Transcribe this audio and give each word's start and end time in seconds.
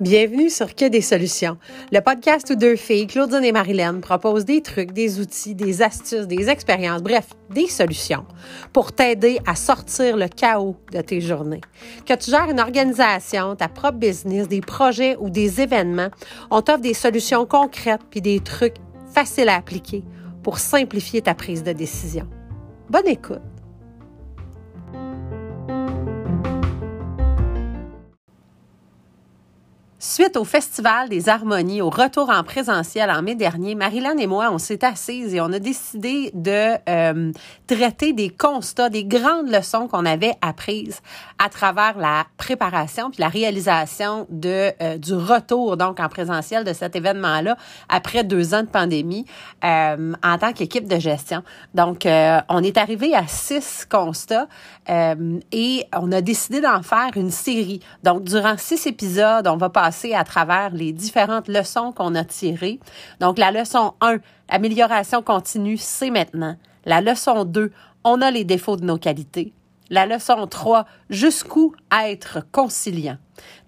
Bienvenue 0.00 0.50
sur 0.50 0.74
Que 0.74 0.88
des 0.88 1.00
solutions, 1.00 1.56
le 1.90 2.00
podcast 2.00 2.50
où 2.50 2.54
deux 2.54 2.76
filles, 2.76 3.06
Claudine 3.08 3.42
et 3.42 3.50
Marilyn, 3.50 4.00
proposent 4.00 4.44
des 4.44 4.60
trucs, 4.60 4.92
des 4.92 5.18
outils, 5.18 5.54
des 5.54 5.82
astuces, 5.82 6.28
des 6.28 6.50
expériences, 6.50 7.02
bref, 7.02 7.28
des 7.50 7.66
solutions 7.66 8.26
pour 8.72 8.92
t'aider 8.92 9.38
à 9.46 9.56
sortir 9.56 10.16
le 10.16 10.28
chaos 10.28 10.76
de 10.92 11.00
tes 11.00 11.20
journées. 11.20 11.62
Que 12.06 12.14
tu 12.14 12.30
gères 12.30 12.50
une 12.50 12.60
organisation, 12.60 13.56
ta 13.56 13.68
propre 13.68 13.98
business, 13.98 14.46
des 14.46 14.60
projets 14.60 15.16
ou 15.18 15.30
des 15.30 15.60
événements, 15.60 16.10
on 16.50 16.60
t'offre 16.60 16.80
des 16.80 16.94
solutions 16.94 17.46
concrètes 17.46 18.02
puis 18.10 18.20
des 18.20 18.40
trucs 18.40 18.76
faciles 19.12 19.48
à 19.48 19.56
appliquer 19.56 20.04
pour 20.42 20.58
simplifier 20.58 21.22
ta 21.22 21.34
prise 21.34 21.62
de 21.62 21.72
décision. 21.72 22.28
Bonne 22.90 23.08
écoute! 23.08 23.53
Suite 30.06 30.36
au 30.36 30.44
Festival 30.44 31.08
des 31.08 31.30
Harmonies, 31.30 31.80
au 31.80 31.88
retour 31.88 32.28
en 32.28 32.44
présentiel 32.44 33.10
en 33.10 33.22
mai 33.22 33.34
dernier, 33.34 33.74
Marilyn 33.74 34.18
et 34.18 34.26
moi, 34.26 34.50
on 34.52 34.58
s'est 34.58 34.84
assises 34.84 35.34
et 35.34 35.40
on 35.40 35.50
a 35.50 35.58
décidé 35.58 36.30
de 36.34 36.74
euh, 36.90 37.32
traiter 37.66 38.12
des 38.12 38.28
constats, 38.28 38.90
des 38.90 39.06
grandes 39.06 39.48
leçons 39.48 39.88
qu'on 39.88 40.04
avait 40.04 40.34
apprises 40.42 41.00
à 41.42 41.48
travers 41.48 41.96
la 41.96 42.26
préparation 42.36 43.10
puis 43.10 43.22
la 43.22 43.28
réalisation 43.28 44.26
de 44.28 44.72
euh, 44.82 44.98
du 44.98 45.14
retour 45.14 45.78
donc 45.78 45.98
en 46.00 46.10
présentiel 46.10 46.64
de 46.64 46.74
cet 46.74 46.96
événement-là 46.96 47.56
après 47.88 48.24
deux 48.24 48.52
ans 48.52 48.62
de 48.62 48.68
pandémie 48.68 49.24
euh, 49.64 50.12
en 50.22 50.36
tant 50.36 50.52
qu'équipe 50.52 50.86
de 50.86 50.98
gestion. 50.98 51.42
Donc, 51.72 52.06
on 52.06 52.62
est 52.62 52.76
arrivé 52.76 53.14
à 53.14 53.26
six 53.26 53.86
constats 53.90 54.48
et 54.86 55.86
on 55.96 56.12
a 56.12 56.20
décidé 56.20 56.60
d'en 56.60 56.82
faire 56.82 57.10
une 57.16 57.30
série. 57.30 57.80
Donc, 58.02 58.24
durant 58.24 58.58
six 58.58 58.86
épisodes, 58.86 59.46
on 59.48 59.56
va 59.56 59.70
passer 59.70 59.93
à 60.14 60.24
travers 60.24 60.70
les 60.70 60.92
différentes 60.92 61.48
leçons 61.48 61.92
qu'on 61.92 62.14
a 62.14 62.24
tirées. 62.24 62.80
Donc, 63.20 63.38
la 63.38 63.50
leçon 63.50 63.94
1, 64.00 64.18
amélioration 64.48 65.22
continue, 65.22 65.76
c'est 65.76 66.10
maintenant. 66.10 66.56
La 66.84 67.00
leçon 67.00 67.44
2, 67.44 67.72
on 68.04 68.20
a 68.20 68.30
les 68.30 68.44
défauts 68.44 68.76
de 68.76 68.84
nos 68.84 68.98
qualités. 68.98 69.52
La 69.90 70.06
leçon 70.06 70.46
3, 70.46 70.86
jusqu'où 71.10 71.74
être 72.04 72.40
conciliant. 72.52 73.18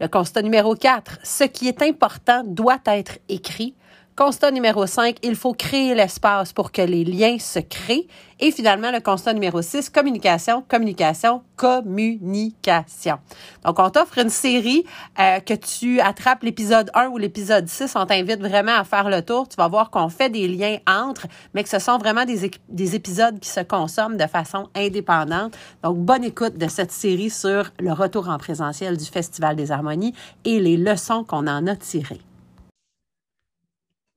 Le 0.01 0.09
constat 0.09 0.43
numéro 0.43 0.75
4, 0.75 1.19
ce 1.23 1.45
qui 1.45 1.69
est 1.69 1.83
important 1.83 2.43
doit 2.45 2.81
être 2.87 3.19
écrit. 3.29 3.75
Constat 4.17 4.51
numéro 4.51 4.87
5, 4.87 5.19
il 5.25 5.37
faut 5.37 5.53
créer 5.53 5.95
l'espace 5.95 6.55
pour 6.55 6.73
que 6.73 6.81
les 6.81 7.05
liens 7.05 7.39
se 7.39 7.59
créent. 7.59 8.09
Et 8.41 8.51
finalement, 8.51 8.91
le 8.91 9.01
constat 9.01 9.35
numéro 9.35 9.61
6, 9.61 9.91
communication, 9.91 10.65
communication, 10.67 11.43
communication. 11.57 13.19
Donc, 13.63 13.79
on 13.79 13.91
t'offre 13.91 14.17
une 14.17 14.31
série 14.31 14.87
euh, 15.21 15.41
que 15.41 15.53
tu 15.53 16.01
attrapes 16.01 16.45
l'épisode 16.45 16.91
1 16.95 17.09
ou 17.09 17.19
l'épisode 17.19 17.69
6. 17.69 17.95
On 17.95 18.07
t'invite 18.07 18.41
vraiment 18.41 18.77
à 18.77 18.85
faire 18.85 19.11
le 19.11 19.21
tour. 19.21 19.49
Tu 19.49 19.57
vas 19.57 19.69
voir 19.69 19.91
qu'on 19.91 20.09
fait 20.09 20.31
des 20.31 20.49
liens 20.49 20.79
entre, 20.87 21.27
mais 21.53 21.63
que 21.63 21.69
ce 21.69 21.79
sont 21.79 21.99
vraiment 21.99 22.25
des, 22.25 22.51
des 22.71 22.95
épisodes 22.95 23.39
qui 23.39 23.51
se 23.51 23.61
consomment 23.61 24.17
de 24.17 24.27
façon 24.27 24.71
indépendante. 24.75 25.55
Donc, 25.85 25.99
bonne 25.99 26.25
écoute 26.25 26.57
de 26.57 26.69
cette 26.69 26.93
série 26.93 27.29
sur 27.29 27.71
le 27.79 27.93
retour 27.93 28.31
en 28.31 28.39
présentiel 28.39 28.97
du 28.97 29.05
Festival 29.05 29.57
des 29.57 29.73
Harmonies 29.73 30.15
et 30.47 30.59
les 30.59 30.79
leçons 30.79 31.23
qu'on 31.23 31.47
en 31.47 31.67
a 31.67 31.77
tirées. 31.77 32.26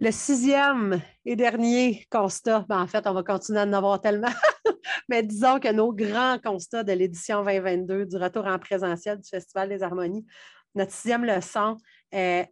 Le 0.02 0.12
sixième 0.12 1.02
et 1.26 1.36
dernier 1.36 2.06
constat, 2.10 2.66
ben 2.70 2.82
en 2.82 2.88
fait, 2.88 3.06
on 3.06 3.14
va 3.14 3.22
continuer 3.22 3.60
à 3.60 3.64
en 3.64 3.74
avoir 3.74 4.00
tellement, 4.00 4.30
mais 5.10 5.24
disons 5.24 5.60
que 5.60 5.70
nos 5.74 5.92
grands 5.92 6.40
constats 6.40 6.86
de 6.86 6.94
l'édition 6.94 7.44
2022 7.44 8.06
du 8.06 8.16
retour 8.16 8.46
en 8.48 8.58
présentiel 8.60 9.20
du 9.20 9.28
Festival 9.28 9.68
des 9.68 9.84
Harmonies, 9.84 10.26
notre 10.74 10.94
sixième 10.94 11.26
leçon 11.26 11.76
est 12.14 12.48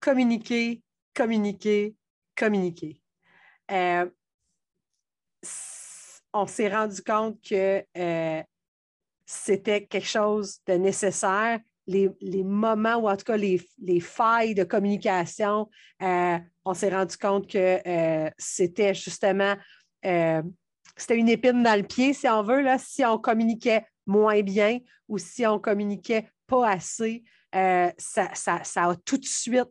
communiquer, 0.00 0.82
communiquer, 1.14 1.96
communiquer. 2.36 3.00
Euh, 3.70 4.06
on 6.34 6.46
s'est 6.46 6.68
rendu 6.68 7.02
compte 7.02 7.40
que 7.40 7.82
euh, 7.96 8.42
c'était 9.24 9.86
quelque 9.86 10.06
chose 10.06 10.58
de 10.66 10.74
nécessaire. 10.74 11.58
Les, 11.86 12.10
moments 12.42 12.96
ou 12.96 13.08
en 13.08 13.16
tout 13.16 13.24
cas 13.24 13.36
les, 13.36 13.60
failles 14.00 14.54
de 14.54 14.64
communication, 14.64 15.70
euh, 16.02 16.38
on 16.66 16.74
s'est 16.74 16.90
rendu 16.90 17.16
compte 17.16 17.50
que 17.50 17.80
euh, 17.86 18.30
c'était 18.36 18.92
justement 18.92 19.54
euh, 20.04 20.42
c'était 20.96 21.16
une 21.16 21.28
épine 21.28 21.62
dans 21.62 21.78
le 21.78 21.86
pied, 21.86 22.12
si 22.12 22.28
on 22.28 22.42
veut, 22.42 22.60
là, 22.60 22.78
si 22.78 23.04
on 23.04 23.18
communiquait 23.18 23.86
moins 24.06 24.42
bien 24.42 24.78
ou 25.08 25.18
si 25.18 25.46
on 25.46 25.58
communiquait 25.58 26.28
pas 26.46 26.68
assez, 26.68 27.24
ça, 27.52 28.30
ça, 28.34 28.60
a 28.74 28.96
tout 28.96 29.16
de 29.16 29.24
suite 29.24 29.68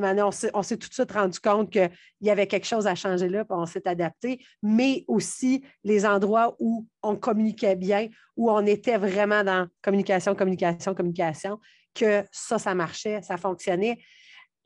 maintenant, 0.00 0.30
on 0.54 0.62
s'est 0.62 0.76
tout 0.76 0.88
de 0.88 0.94
suite 0.94 1.12
rendu 1.12 1.38
compte 1.40 1.70
qu'il 1.70 1.90
y 2.20 2.30
avait 2.30 2.46
quelque 2.46 2.66
chose 2.66 2.86
à 2.86 2.94
changer 2.94 3.28
là, 3.28 3.44
puis 3.44 3.56
on 3.58 3.66
s'est 3.66 3.86
adapté, 3.86 4.44
mais 4.62 5.04
aussi 5.08 5.64
les 5.84 6.06
endroits 6.06 6.56
où 6.58 6.86
on 7.02 7.16
communiquait 7.16 7.76
bien, 7.76 8.08
où 8.36 8.50
on 8.50 8.64
était 8.66 8.96
vraiment 8.96 9.44
dans 9.44 9.66
communication, 9.82 10.34
communication, 10.34 10.94
communication, 10.94 11.58
que 11.94 12.24
ça, 12.32 12.58
ça 12.58 12.74
marchait, 12.74 13.20
ça 13.22 13.36
fonctionnait. 13.36 13.98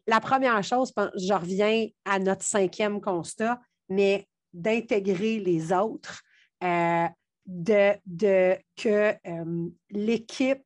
La 0.07 0.21
première 0.21 0.63
chose, 0.63 0.93
je 1.17 1.33
reviens 1.33 1.89
à 2.05 2.19
notre 2.19 2.45
cinquième 2.45 3.01
constat, 3.01 3.61
mais 3.89 4.29
d'intégrer 4.53 5.41
les 5.41 5.73
autres, 5.73 6.23
euh, 6.63 7.07
de, 7.47 8.57
que 8.77 9.15
euh, 9.27 9.69
l'équipe, 9.91 10.65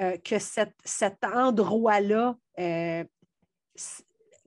euh, 0.00 0.16
que 0.18 0.36
cet 0.38 1.24
endroit-là 1.24 2.36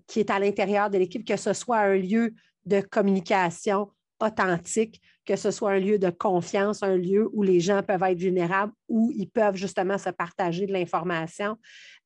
qui 0.08 0.22
est 0.22 0.30
à 0.30 0.40
l'intérieur 0.40 0.90
de 0.90 0.98
l'équipe, 0.98 1.28
que 1.28 1.36
ce 1.36 1.54
soit 1.54 1.80
un 1.80 1.96
lieu 1.96 2.34
de 2.66 2.80
communication 2.80 3.92
authentique, 4.22 5.02
que 5.28 5.36
ce 5.36 5.52
soit 5.52 5.72
un 5.72 5.80
lieu 5.80 6.00
de 6.00 6.10
confiance, 6.10 6.82
un 6.82 6.96
lieu 6.96 7.30
où 7.34 7.44
les 7.44 7.60
gens 7.60 7.84
peuvent 7.84 8.02
être 8.02 8.18
vulnérables, 8.18 8.72
où 8.88 9.12
ils 9.14 9.30
peuvent 9.30 9.58
justement 9.58 9.98
se 9.98 10.10
partager 10.10 10.66
de 10.66 10.72
l'information, 10.72 11.58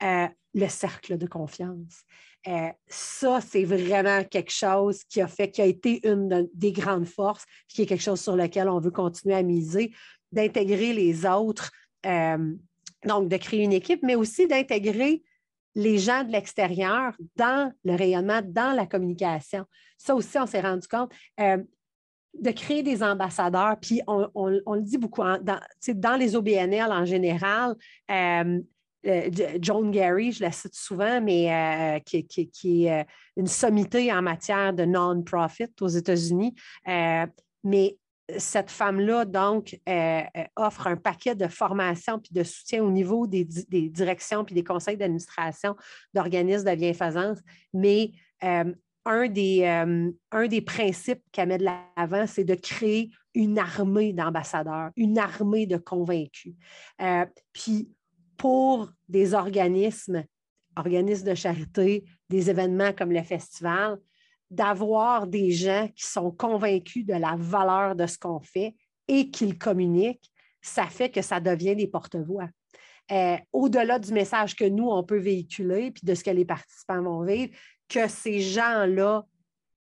euh, 0.01 0.27
le 0.55 0.67
cercle 0.67 1.17
de 1.17 1.27
confiance. 1.27 2.01
Euh, 2.47 2.69
ça, 2.87 3.39
c'est 3.39 3.63
vraiment 3.63 4.23
quelque 4.23 4.51
chose 4.51 5.03
qui 5.03 5.21
a 5.21 5.27
fait, 5.27 5.51
qui 5.51 5.61
a 5.61 5.65
été 5.65 6.05
une 6.07 6.49
des 6.55 6.71
grandes 6.71 7.05
forces, 7.05 7.45
qui 7.67 7.83
est 7.83 7.85
quelque 7.85 8.01
chose 8.01 8.19
sur 8.19 8.35
lequel 8.35 8.67
on 8.67 8.79
veut 8.79 8.91
continuer 8.91 9.35
à 9.35 9.43
miser, 9.43 9.93
d'intégrer 10.31 10.91
les 10.93 11.27
autres, 11.27 11.71
euh, 12.07 12.53
donc 13.05 13.29
de 13.29 13.37
créer 13.37 13.61
une 13.61 13.73
équipe, 13.73 14.01
mais 14.01 14.15
aussi 14.15 14.47
d'intégrer 14.47 15.21
les 15.75 15.99
gens 15.99 16.23
de 16.23 16.31
l'extérieur 16.31 17.13
dans 17.35 17.71
le 17.83 17.95
rayonnement, 17.95 18.41
dans 18.43 18.75
la 18.75 18.87
communication. 18.87 19.63
Ça 19.97 20.15
aussi, 20.15 20.39
on 20.39 20.47
s'est 20.47 20.61
rendu 20.61 20.87
compte. 20.87 21.11
De 22.39 22.51
créer 22.51 22.83
des 22.83 23.03
ambassadeurs, 23.03 23.77
puis 23.79 24.01
on, 24.07 24.47
le 24.47 24.81
dit 24.81 24.97
beaucoup, 24.97 25.21
dans, 25.21 26.15
les 26.17 26.35
OBNL 26.35 26.91
en 26.91 27.05
général, 27.05 27.75
euh, 28.09 28.59
euh, 29.07 29.29
John 29.59 29.91
Gary, 29.91 30.31
je 30.31 30.41
la 30.41 30.51
cite 30.51 30.75
souvent, 30.75 31.19
mais 31.21 32.01
qui, 32.05 32.25
qui, 32.25 32.85
est 32.85 33.05
une 33.35 33.47
sommité 33.47 34.11
en 34.13 34.21
matière 34.21 34.73
de 34.73 34.85
non-profit 34.85 35.73
aux 35.81 35.87
États-Unis. 35.87 36.55
mais 37.63 37.97
cette 38.37 38.71
femme-là, 38.71 39.25
donc, 39.25 39.79
euh, 39.87 40.21
euh, 40.37 40.43
offre 40.55 40.87
un 40.87 40.95
paquet 40.95 41.35
de 41.35 41.47
formations 41.47 42.19
puis 42.19 42.33
de 42.33 42.43
soutien 42.43 42.83
au 42.83 42.91
niveau 42.91 43.27
des, 43.27 43.43
directions 43.43 44.43
puis 44.45 44.55
des 44.55 44.63
conseils 44.63 44.97
d'administration 44.97 45.75
d'organismes 46.13 46.69
de 46.69 46.75
bienfaisance. 46.75 47.39
Mais 47.73 48.11
euh, 48.43 48.73
un, 49.05 49.27
des, 49.27 49.65
un 49.65 50.47
des 50.47 50.61
principes 50.61 51.23
qu'elle 51.31 51.49
met 51.49 51.57
de 51.57 51.65
l'avant, 51.65 52.27
c'est 52.27 52.43
de 52.43 52.55
créer 52.55 53.09
une 53.33 53.57
armée 53.57 54.13
d'ambassadeurs, 54.13 54.91
une 54.95 55.17
armée 55.17 55.65
de 55.65 55.77
convaincus. 55.77 56.53
puis, 57.53 57.89
pour 58.37 58.91
des 59.07 59.35
organismes, 59.35 60.23
organismes 60.75 61.29
de 61.29 61.35
charité, 61.35 62.03
des 62.29 62.49
événements 62.49 62.91
comme 62.91 63.11
le 63.11 63.21
festival, 63.21 63.99
d'avoir 64.49 65.27
des 65.27 65.51
gens 65.51 65.87
qui 65.95 66.05
sont 66.05 66.31
convaincus 66.31 67.05
de 67.05 67.13
la 67.13 67.35
valeur 67.37 67.95
de 67.95 68.05
ce 68.05 68.17
qu'on 68.17 68.41
fait 68.41 68.75
et 69.07 69.29
qu'ils 69.29 69.57
communiquent, 69.57 70.31
ça 70.61 70.87
fait 70.87 71.09
que 71.09 71.21
ça 71.21 71.39
devient 71.39 71.75
des 71.75 71.87
porte-voix. 71.87 72.49
Euh, 73.11 73.37
au-delà 73.51 73.99
du 73.99 74.13
message 74.13 74.55
que 74.55 74.65
nous, 74.65 74.89
on 74.89 75.03
peut 75.03 75.19
véhiculer, 75.19 75.91
puis 75.91 76.01
de 76.03 76.15
ce 76.15 76.23
que 76.23 76.31
les 76.31 76.45
participants 76.45 77.01
vont 77.01 77.23
vivre, 77.23 77.51
que 77.91 78.07
ces 78.07 78.39
gens-là 78.39 79.25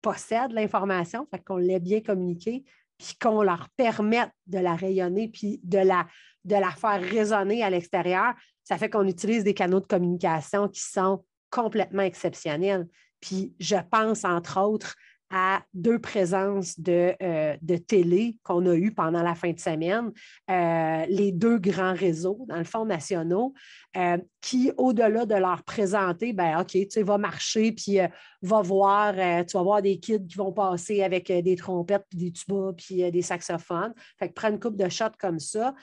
possèdent 0.02 0.54
l'information, 0.54 1.28
fait 1.30 1.44
qu'on 1.44 1.58
l'ait 1.58 1.80
bien 1.80 2.02
communiqué, 2.02 2.64
puis 2.98 3.16
qu'on 3.22 3.44
leur 3.44 3.70
permette 3.78 4.32
de 4.48 4.58
la 4.58 4.76
rayonner, 4.76 5.28
puis 5.28 5.60
de 5.64 5.78
la, 5.78 6.08
de 6.44 6.56
la 6.56 6.72
faire 6.72 7.02
résonner 7.02 7.64
à 7.64 7.70
l'extérieur, 7.70 8.34
ça 8.64 8.78
fait 8.78 8.90
qu'on 8.90 9.08
utilise 9.08 9.44
des 9.44 9.54
canaux 9.54 9.80
de 9.80 9.86
communication 9.86 10.68
qui 10.68 10.82
sont 10.82 11.24
complètement 11.50 12.02
exceptionnels. 12.02 12.88
Puis 13.22 13.54
je 13.60 13.78
pense, 13.92 14.26
entre 14.26 14.60
autres, 14.60 14.96
à 15.30 15.62
deux 15.74 16.00
présences 16.00 16.80
de, 16.80 17.14
euh, 17.22 17.56
de 17.62 17.76
télé 17.78 18.38
qu'on 18.44 18.66
a 18.66 18.76
eues 18.76 18.92
pendant 18.92 19.22
la 19.22 19.36
fin 19.36 19.52
de 19.52 19.60
semaine, 19.60 20.12
euh, 20.50 21.06
les 21.08 21.32
deux 21.32 21.60
grands 21.60 21.94
réseaux, 21.94 22.46
dans 22.48 22.58
le 22.58 22.64
fond, 22.64 22.86
nationaux, 22.86 23.54
euh, 23.96 24.18
qui, 24.42 24.72
au-delà 24.78 25.26
de 25.26 25.36
leur 25.36 25.64
présenter, 25.64 26.34
ben 26.34 26.60
OK, 26.62 26.76
tu 26.88 27.04
vas 27.04 27.18
marcher, 27.18 27.72
puis 27.72 28.00
va 28.42 28.62
voir, 28.62 29.14
tu 29.46 29.58
vas 29.58 29.64
voir 29.64 29.82
des 29.82 30.00
kids 30.00 30.26
qui 30.28 30.38
vont 30.38 30.52
passer 30.52 31.04
avec 31.04 31.32
des 31.32 31.56
trompettes, 31.56 32.06
puis 32.10 32.20
des 32.20 32.32
tubas, 32.32 32.74
puis 32.74 33.12
des 33.12 33.22
saxophones. 33.22 33.94
Fait 34.18 34.30
que 34.30 34.34
prendre 34.34 34.56
une 34.56 34.60
coupe 34.60 34.78
de 34.78 34.90
shots 34.90 35.18
comme 35.20 35.40
ça, 35.40 35.76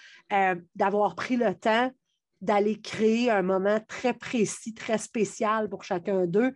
d'avoir 0.74 1.14
pris 1.14 1.36
le 1.36 1.54
temps 1.54 1.90
d'aller 2.40 2.80
créer 2.80 3.30
un 3.30 3.42
moment 3.42 3.80
très 3.88 4.12
précis, 4.12 4.74
très 4.74 4.98
spécial 4.98 5.68
pour 5.68 5.84
chacun 5.84 6.26
d'eux, 6.26 6.54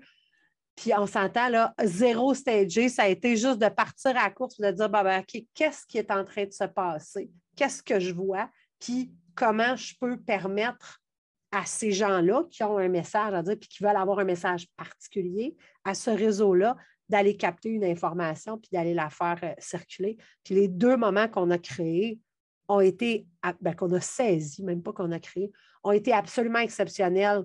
puis 0.80 0.92
on 0.96 1.06
s'entend, 1.06 1.50
là, 1.50 1.74
zéro 1.84 2.32
stagé, 2.32 2.88
ça 2.88 3.02
a 3.02 3.08
été 3.08 3.36
juste 3.36 3.58
de 3.58 3.68
partir 3.68 4.12
à 4.12 4.24
la 4.24 4.30
course 4.30 4.58
et 4.58 4.62
de 4.62 4.70
dire, 4.70 4.88
bah, 4.88 5.18
OK, 5.18 5.42
qu'est-ce 5.52 5.86
qui 5.86 5.98
est 5.98 6.10
en 6.10 6.24
train 6.24 6.46
de 6.46 6.52
se 6.52 6.64
passer? 6.64 7.30
Qu'est-ce 7.54 7.82
que 7.82 8.00
je 8.00 8.14
vois? 8.14 8.48
Puis 8.78 9.12
comment 9.34 9.76
je 9.76 9.92
peux 10.00 10.18
permettre 10.18 11.02
à 11.52 11.66
ces 11.66 11.92
gens-là 11.92 12.44
qui 12.50 12.64
ont 12.64 12.78
un 12.78 12.88
message 12.88 13.34
à 13.34 13.42
dire, 13.42 13.58
puis 13.60 13.68
qui 13.68 13.82
veulent 13.82 13.94
avoir 13.94 14.20
un 14.20 14.24
message 14.24 14.68
particulier, 14.74 15.54
à 15.84 15.92
ce 15.92 16.08
réseau-là, 16.08 16.78
d'aller 17.10 17.36
capter 17.36 17.68
une 17.68 17.84
information, 17.84 18.56
puis 18.56 18.70
d'aller 18.72 18.94
la 18.94 19.10
faire 19.10 19.38
euh, 19.42 19.52
circuler. 19.58 20.16
Puis 20.44 20.54
les 20.54 20.68
deux 20.68 20.96
moments 20.96 21.28
qu'on 21.28 21.50
a 21.50 21.58
créés 21.58 22.20
ont 22.68 22.80
été, 22.80 23.26
ben, 23.60 23.74
qu'on 23.74 23.92
a 23.92 24.00
saisis, 24.00 24.62
même 24.62 24.82
pas 24.82 24.94
qu'on 24.94 25.12
a 25.12 25.20
créés, 25.20 25.52
ont 25.84 25.92
été 25.92 26.14
absolument 26.14 26.60
exceptionnels 26.60 27.44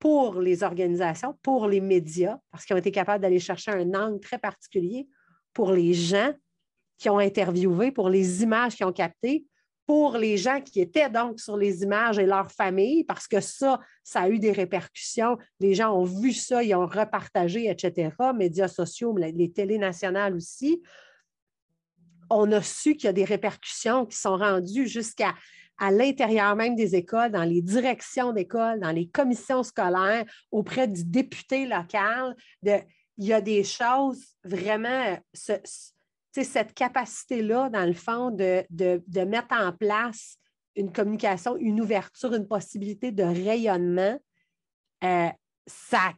pour 0.00 0.40
les 0.40 0.64
organisations, 0.64 1.38
pour 1.42 1.68
les 1.68 1.80
médias, 1.80 2.38
parce 2.50 2.64
qu'ils 2.64 2.74
ont 2.74 2.78
été 2.78 2.90
capables 2.90 3.22
d'aller 3.22 3.38
chercher 3.38 3.70
un 3.70 3.94
angle 3.94 4.18
très 4.18 4.38
particulier 4.38 5.06
pour 5.52 5.72
les 5.72 5.94
gens 5.94 6.32
qui 6.98 7.08
ont 7.10 7.18
interviewé, 7.18 7.92
pour 7.92 8.08
les 8.08 8.42
images 8.42 8.76
qu'ils 8.76 8.86
ont 8.86 8.92
captées, 8.92 9.46
pour 9.86 10.16
les 10.16 10.36
gens 10.36 10.60
qui 10.60 10.80
étaient 10.80 11.10
donc 11.10 11.38
sur 11.38 11.56
les 11.56 11.82
images 11.82 12.18
et 12.18 12.24
leurs 12.24 12.50
familles, 12.50 13.04
parce 13.04 13.28
que 13.28 13.40
ça, 13.40 13.78
ça 14.02 14.22
a 14.22 14.28
eu 14.28 14.38
des 14.38 14.52
répercussions. 14.52 15.36
Les 15.58 15.74
gens 15.74 15.94
ont 15.94 16.04
vu 16.04 16.32
ça, 16.32 16.62
ils 16.62 16.74
ont 16.74 16.86
repartagé, 16.86 17.68
etc. 17.68 18.10
Médias 18.34 18.68
sociaux, 18.68 19.14
les 19.16 19.52
télés 19.52 19.78
nationales 19.78 20.34
aussi. 20.34 20.80
On 22.30 22.52
a 22.52 22.62
su 22.62 22.94
qu'il 22.94 23.06
y 23.06 23.08
a 23.08 23.12
des 23.12 23.24
répercussions 23.24 24.06
qui 24.06 24.16
sont 24.16 24.36
rendues 24.36 24.86
jusqu'à 24.86 25.34
à 25.80 25.90
l'intérieur 25.90 26.54
même 26.54 26.76
des 26.76 26.94
écoles, 26.94 27.32
dans 27.32 27.42
les 27.42 27.62
directions 27.62 28.32
d'école, 28.32 28.80
dans 28.80 28.92
les 28.92 29.08
commissions 29.08 29.62
scolaires, 29.62 30.26
auprès 30.50 30.86
du 30.86 31.04
député 31.04 31.66
local. 31.66 32.36
Il 32.62 32.84
y 33.16 33.32
a 33.32 33.40
des 33.40 33.64
choses 33.64 34.22
vraiment, 34.44 35.18
cette 35.32 36.74
capacité-là, 36.74 37.70
dans 37.70 37.86
le 37.86 37.94
fond, 37.94 38.30
de, 38.30 39.24
mettre 39.24 39.54
en 39.54 39.72
place 39.72 40.36
une 40.76 40.92
communication, 40.92 41.56
une 41.56 41.80
ouverture, 41.80 42.34
une 42.34 42.46
possibilité 42.46 43.10
de 43.10 43.24
rayonnement, 43.24 44.18
euh, 45.02 45.28
ça, 45.66 46.12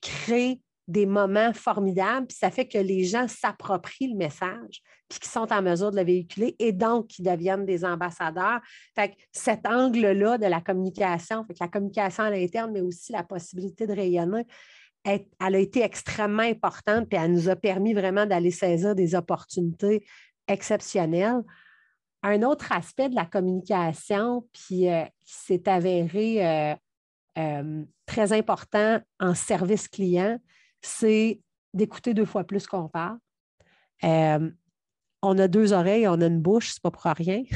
crée 0.00 0.60
des 0.86 1.06
moments 1.06 1.52
formidables, 1.54 2.26
puis 2.26 2.36
ça 2.36 2.50
fait 2.50 2.66
que 2.66 2.78
les 2.78 3.04
gens 3.04 3.26
s'approprient 3.26 4.08
le 4.08 4.16
message, 4.16 4.82
puis 5.08 5.18
qu'ils 5.18 5.30
sont 5.30 5.50
en 5.50 5.62
mesure 5.62 5.90
de 5.90 5.96
le 5.96 6.04
véhiculer 6.04 6.54
et 6.58 6.72
donc 6.72 7.06
qu'ils 7.08 7.24
deviennent 7.24 7.64
des 7.64 7.84
ambassadeurs. 7.84 8.60
Fait 8.94 9.10
que 9.10 9.14
cet 9.32 9.66
angle-là 9.66 10.36
de 10.36 10.46
la 10.46 10.60
communication, 10.60 11.44
fait 11.44 11.54
que 11.54 11.64
la 11.64 11.68
communication 11.68 12.24
à 12.24 12.30
l'interne, 12.30 12.70
mais 12.72 12.82
aussi 12.82 13.12
la 13.12 13.22
possibilité 13.22 13.86
de 13.86 13.94
rayonner, 13.94 14.44
elle 15.04 15.26
a 15.38 15.58
été 15.58 15.82
extrêmement 15.82 16.42
importante, 16.42 17.08
puis 17.08 17.18
elle 17.18 17.32
nous 17.32 17.48
a 17.48 17.56
permis 17.56 17.94
vraiment 17.94 18.26
d'aller 18.26 18.50
saisir 18.50 18.94
des 18.94 19.14
opportunités 19.14 20.04
exceptionnelles. 20.48 21.42
Un 22.22 22.42
autre 22.42 22.72
aspect 22.72 23.10
de 23.10 23.14
la 23.14 23.26
communication, 23.26 24.48
puis 24.52 24.88
euh, 24.88 25.04
qui 25.24 25.34
s'est 25.34 25.68
avéré 25.68 26.46
euh, 26.46 26.74
euh, 27.36 27.84
très 28.06 28.32
important 28.32 29.00
en 29.20 29.34
service 29.34 29.88
client, 29.88 30.38
c'est 30.84 31.40
d'écouter 31.72 32.14
deux 32.14 32.26
fois 32.26 32.44
plus 32.44 32.66
qu'on 32.66 32.88
parle. 32.88 33.18
Euh, 34.04 34.50
on 35.22 35.38
a 35.38 35.48
deux 35.48 35.72
oreilles, 35.72 36.06
on 36.06 36.20
a 36.20 36.26
une 36.26 36.42
bouche, 36.42 36.72
c'est 36.74 36.82
pas 36.82 36.90
pour 36.90 37.02
rien. 37.02 37.42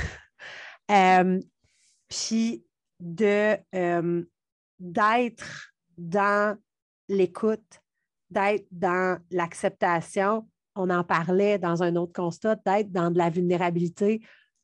Euh, 0.90 1.38
puis 2.08 2.64
de, 2.98 3.58
euh, 3.74 4.24
d'être 4.78 5.70
dans 5.98 6.58
l'écoute, 7.10 7.82
d'être 8.30 8.66
dans 8.70 9.22
l'acceptation, 9.30 10.48
on 10.74 10.88
en 10.88 11.04
parlait 11.04 11.58
dans 11.58 11.82
un 11.82 11.94
autre 11.96 12.14
constat, 12.14 12.56
d'être 12.64 12.90
dans 12.90 13.10
de 13.10 13.18
la 13.18 13.28
vulnérabilité, 13.28 14.22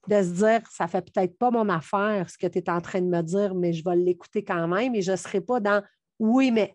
de 0.08 0.22
se 0.22 0.30
dire, 0.30 0.66
ça 0.70 0.88
fait 0.88 1.02
peut-être 1.02 1.36
pas 1.36 1.50
mon 1.50 1.68
affaire 1.68 2.30
ce 2.30 2.38
que 2.38 2.46
tu 2.46 2.56
es 2.56 2.70
en 2.70 2.80
train 2.80 3.02
de 3.02 3.08
me 3.08 3.20
dire, 3.20 3.54
mais 3.54 3.74
je 3.74 3.84
vais 3.84 3.96
l'écouter 3.96 4.42
quand 4.42 4.66
même 4.66 4.94
et 4.94 5.02
je 5.02 5.12
ne 5.12 5.16
serai 5.16 5.42
pas 5.42 5.60
dans 5.60 5.84
oui, 6.18 6.50
mais 6.50 6.74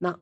non, 0.00 0.16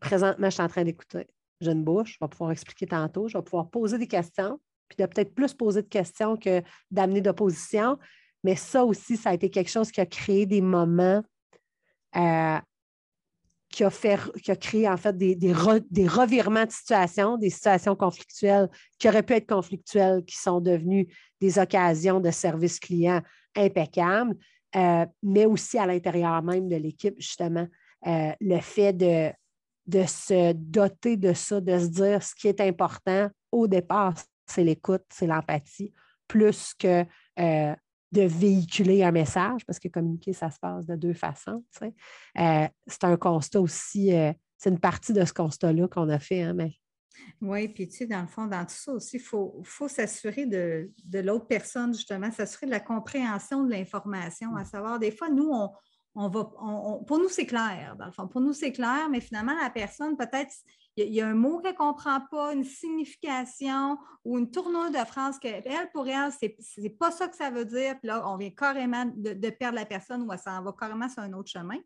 présentement, 0.00 0.46
je 0.48 0.54
suis 0.54 0.62
en 0.62 0.68
train 0.68 0.84
d'écouter. 0.84 1.26
J'ai 1.60 1.72
une 1.72 1.84
bouche, 1.84 2.14
je 2.14 2.24
vais 2.24 2.28
pouvoir 2.28 2.52
expliquer 2.52 2.86
tantôt, 2.86 3.28
je 3.28 3.36
vais 3.36 3.42
pouvoir 3.42 3.68
poser 3.68 3.98
des 3.98 4.06
questions, 4.06 4.60
puis 4.88 4.96
de 4.98 5.06
peut-être 5.06 5.34
plus 5.34 5.54
poser 5.54 5.82
de 5.82 5.88
questions 5.88 6.36
que 6.36 6.62
d'amener 6.90 7.20
d'opposition. 7.20 7.98
Mais 8.44 8.54
ça 8.54 8.84
aussi, 8.84 9.16
ça 9.16 9.30
a 9.30 9.34
été 9.34 9.50
quelque 9.50 9.70
chose 9.70 9.90
qui 9.90 10.00
a 10.00 10.06
créé 10.06 10.46
des 10.46 10.60
moments, 10.60 11.22
euh, 12.16 12.58
qui, 13.68 13.84
a 13.84 13.90
fait, 13.90 14.18
qui 14.42 14.50
a 14.50 14.56
créé 14.56 14.88
en 14.88 14.96
fait 14.96 15.16
des, 15.16 15.34
des, 15.34 15.52
revirements 15.52 16.64
de 16.64 16.70
situation, 16.70 17.36
des 17.36 17.50
situations 17.50 17.96
conflictuelles 17.96 18.68
qui 18.98 19.08
auraient 19.08 19.24
pu 19.24 19.34
être 19.34 19.48
conflictuelles, 19.48 20.24
qui 20.24 20.36
sont 20.36 20.60
devenues 20.60 21.08
des 21.40 21.58
occasions 21.58 22.20
de 22.20 22.30
service 22.30 22.78
client 22.78 23.20
impeccables, 23.56 24.36
euh, 24.76 25.06
mais 25.22 25.46
aussi 25.46 25.78
à 25.78 25.86
l'intérieur 25.86 26.42
même 26.42 26.68
de 26.68 26.76
l'équipe, 26.76 27.14
justement. 27.18 27.66
Euh, 28.06 28.30
le 28.40 28.60
fait 28.60 28.92
de, 28.92 29.32
de 29.88 30.04
se 30.04 30.52
doter 30.52 31.16
de 31.16 31.32
ça, 31.32 31.60
de 31.60 31.78
se 31.78 31.86
dire 31.86 32.22
ce 32.22 32.34
qui 32.34 32.46
est 32.46 32.60
important 32.60 33.28
au 33.50 33.66
départ, 33.66 34.14
c'est 34.46 34.62
l'écoute, 34.62 35.04
c'est 35.10 35.26
l'empathie, 35.26 35.92
plus 36.28 36.74
que 36.74 37.04
euh, 37.40 37.74
de 38.12 38.22
véhiculer 38.22 39.02
un 39.02 39.12
message, 39.12 39.64
parce 39.66 39.78
que 39.78 39.88
communiquer, 39.88 40.34
ça 40.34 40.50
se 40.50 40.58
passe 40.58 40.86
de 40.86 40.94
deux 40.94 41.14
façons. 41.14 41.64
Euh, 41.82 42.68
c'est 42.86 43.04
un 43.04 43.16
constat 43.16 43.60
aussi, 43.60 44.14
euh, 44.14 44.32
c'est 44.58 44.70
une 44.70 44.78
partie 44.78 45.14
de 45.14 45.24
ce 45.24 45.32
constat-là 45.32 45.88
qu'on 45.88 46.08
a 46.10 46.18
fait. 46.18 46.42
Hein, 46.42 46.52
mais... 46.54 46.74
Oui, 47.40 47.68
puis 47.68 47.88
tu 47.88 47.96
sais, 47.96 48.06
dans 48.06 48.20
le 48.20 48.26
fond, 48.26 48.46
dans 48.46 48.64
tout 48.64 48.74
ça 48.74 48.92
aussi, 48.92 49.16
il 49.16 49.22
faut, 49.22 49.60
faut 49.64 49.88
s'assurer 49.88 50.46
de, 50.46 50.90
de 51.04 51.18
l'autre 51.18 51.46
personne, 51.46 51.94
justement, 51.94 52.30
s'assurer 52.30 52.66
de 52.66 52.72
la 52.72 52.80
compréhension 52.80 53.64
de 53.64 53.70
l'information, 53.70 54.54
à 54.54 54.64
savoir, 54.64 54.98
des 54.98 55.10
fois, 55.10 55.28
nous, 55.28 55.50
on, 55.50 55.70
on 56.20 56.28
va, 56.28 56.44
pour 57.06 57.18
nous, 57.18 57.28
c'est 57.28 57.46
clair, 57.46 57.94
dans 57.96 58.06
le 58.06 58.10
fond. 58.10 58.26
Pour 58.26 58.40
nous, 58.40 58.52
c'est 58.52 58.72
clair, 58.72 59.08
mais 59.08 59.20
finalement, 59.20 59.54
la 59.62 59.70
personne, 59.70 60.16
peut-être, 60.16 60.52
il 61.06 61.14
y, 61.14 61.20
a 61.20 61.26
un 61.26 61.34
mot 61.34 61.60
qu'elle 61.60 61.72
ne 61.72 61.76
comprend 61.76 62.20
pas, 62.30 62.52
une 62.52 62.64
signification 62.64 63.98
ou 64.24 64.38
une 64.38 64.50
tournure 64.50 64.90
de 64.90 65.04
phrase 65.06 65.38
qu'elle, 65.38 65.62
pour 65.92 66.08
elle, 66.08 66.32
c'est 66.38 66.56
n'est 66.78 66.90
pas 66.90 67.10
ça 67.10 67.28
que 67.28 67.36
ça 67.36 67.50
veut 67.50 67.64
dire. 67.64 67.98
Puis 67.98 68.08
là, 68.08 68.28
on 68.28 68.36
vient 68.36 68.50
carrément 68.50 69.04
de, 69.16 69.50
perdre 69.50 69.76
la 69.76 69.86
personne 69.86 70.22
ou 70.22 70.30
ça 70.36 70.58
en 70.58 70.62
va 70.62 70.74
carrément 70.78 71.08
sur 71.08 71.22
un 71.22 71.32
autre 71.32 71.50
chemin. 71.50 71.78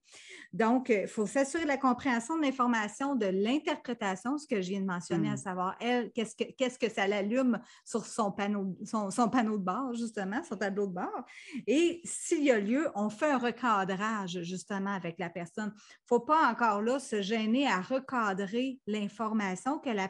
Donc, 0.52 0.88
il 0.88 1.04
euh, 1.04 1.06
faut 1.06 1.26
s'assurer 1.26 1.64
de 1.64 1.68
la 1.68 1.76
compréhension 1.76 2.36
de 2.36 2.42
l'information, 2.42 3.14
de 3.14 3.26
l'interprétation, 3.26 4.38
ce 4.38 4.46
que 4.46 4.60
je 4.60 4.70
viens 4.70 4.80
de 4.80 4.86
mentionner, 4.86 5.30
à 5.30 5.34
hmm. 5.34 5.38
savoir, 5.38 5.76
elle, 5.80 6.10
qu'est-ce 6.12 6.34
que, 6.34 6.50
qu'est-ce 6.56 6.78
que 6.78 6.90
ça 6.90 7.06
l'allume 7.06 7.60
sur 7.84 8.04
son 8.04 8.32
panneau, 8.32 8.76
son, 8.84 9.28
panneau 9.28 9.58
de 9.58 9.64
bord, 9.64 9.94
justement, 9.94 10.42
son 10.42 10.56
tableau 10.56 10.86
de 10.86 10.94
bord. 10.94 11.24
Et 11.66 12.00
s'il 12.04 12.44
y 12.44 12.50
a 12.50 12.58
lieu, 12.58 12.88
on 12.94 13.10
fait 13.10 13.30
un 13.30 13.38
recadrage, 13.38 14.42
justement, 14.42 14.94
avec 14.94 15.18
la 15.18 15.30
personne. 15.30 15.72
Il 15.74 15.78
ne 15.78 16.06
faut 16.08 16.20
pas 16.20 16.50
encore 16.50 16.82
là 16.82 16.98
se 16.98 17.22
gêner 17.22 17.66
à 17.66 17.80
recadrer 17.80 18.80
l'information 18.86 19.01
information 19.02 19.78
que 19.78 19.90
la 19.90 20.08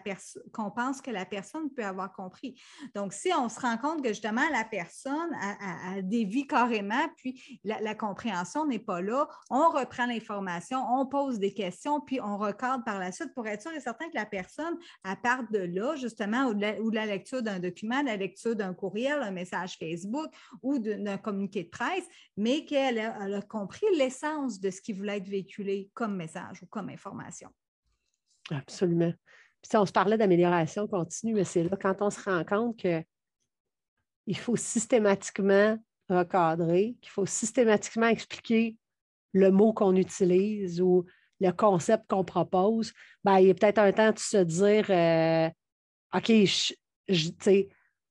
qu'on 0.52 0.70
pense 0.70 1.00
que 1.00 1.10
la 1.10 1.24
personne 1.24 1.70
peut 1.70 1.84
avoir 1.84 2.12
compris. 2.12 2.60
Donc, 2.94 3.12
si 3.12 3.32
on 3.32 3.48
se 3.48 3.60
rend 3.60 3.76
compte 3.76 4.02
que 4.02 4.08
justement 4.08 4.48
la 4.50 4.64
personne 4.64 5.30
a, 5.40 6.02
dévie 6.02 6.46
carrément, 6.46 7.08
puis 7.16 7.60
la, 7.64 7.94
compréhension 7.94 8.66
n'est 8.66 8.78
pas 8.78 9.00
là, 9.00 9.28
on 9.50 9.70
reprend 9.70 10.06
l'information, 10.06 10.78
on 10.90 11.06
pose 11.06 11.38
des 11.38 11.52
questions, 11.52 12.00
puis 12.00 12.20
on 12.20 12.38
recadre 12.38 12.84
par 12.84 12.98
la 12.98 13.12
suite 13.12 13.34
pour 13.34 13.46
être 13.46 13.62
sûr 13.62 13.72
et 13.72 13.80
certain 13.80 14.08
que 14.08 14.14
la 14.14 14.26
personne, 14.26 14.76
à 15.04 15.16
part 15.16 15.44
de 15.50 15.58
là, 15.58 15.94
justement, 15.96 16.46
ou 16.46 16.54
de 16.54 16.94
la 16.94 17.06
lecture 17.06 17.42
d'un 17.42 17.58
document, 17.58 18.00
de 18.00 18.06
la 18.06 18.16
lecture 18.16 18.56
d'un 18.56 18.74
courriel, 18.74 19.22
un 19.22 19.30
message 19.30 19.76
Facebook 19.78 20.30
ou 20.62 20.78
d'un 20.78 21.18
communiqué 21.18 21.64
de 21.64 21.70
presse, 21.70 22.04
mais 22.36 22.64
qu'elle 22.64 22.98
a 22.98 23.42
compris 23.42 23.86
l'essence 23.96 24.60
de 24.60 24.70
ce 24.70 24.80
qui 24.80 24.92
voulait 24.92 25.18
être 25.18 25.28
véhiculé 25.28 25.90
comme 25.94 26.16
message 26.16 26.62
ou 26.62 26.66
comme 26.66 26.88
information. 26.88 27.50
Absolument. 28.52 29.12
Puis 29.62 29.78
on 29.78 29.86
se 29.86 29.92
parlait 29.92 30.18
d'amélioration 30.18 30.86
continue, 30.86 31.34
mais 31.34 31.44
c'est 31.44 31.64
là 31.64 31.76
quand 31.80 32.02
on 32.02 32.10
se 32.10 32.20
rend 32.20 32.44
compte 32.44 32.76
qu'il 32.76 34.36
faut 34.36 34.56
systématiquement 34.56 35.78
recadrer, 36.08 36.96
qu'il 37.00 37.10
faut 37.10 37.26
systématiquement 37.26 38.08
expliquer 38.08 38.76
le 39.32 39.50
mot 39.50 39.72
qu'on 39.72 39.96
utilise 39.96 40.80
ou 40.80 41.06
le 41.40 41.50
concept 41.52 42.04
qu'on 42.08 42.24
propose, 42.24 42.92
ben, 43.24 43.38
il 43.38 43.48
est 43.48 43.54
peut-être 43.54 43.78
un 43.78 43.92
temps 43.92 44.12
de 44.12 44.18
se 44.18 44.36
dire 44.36 44.86
euh, 44.90 45.48
OK, 46.14 46.30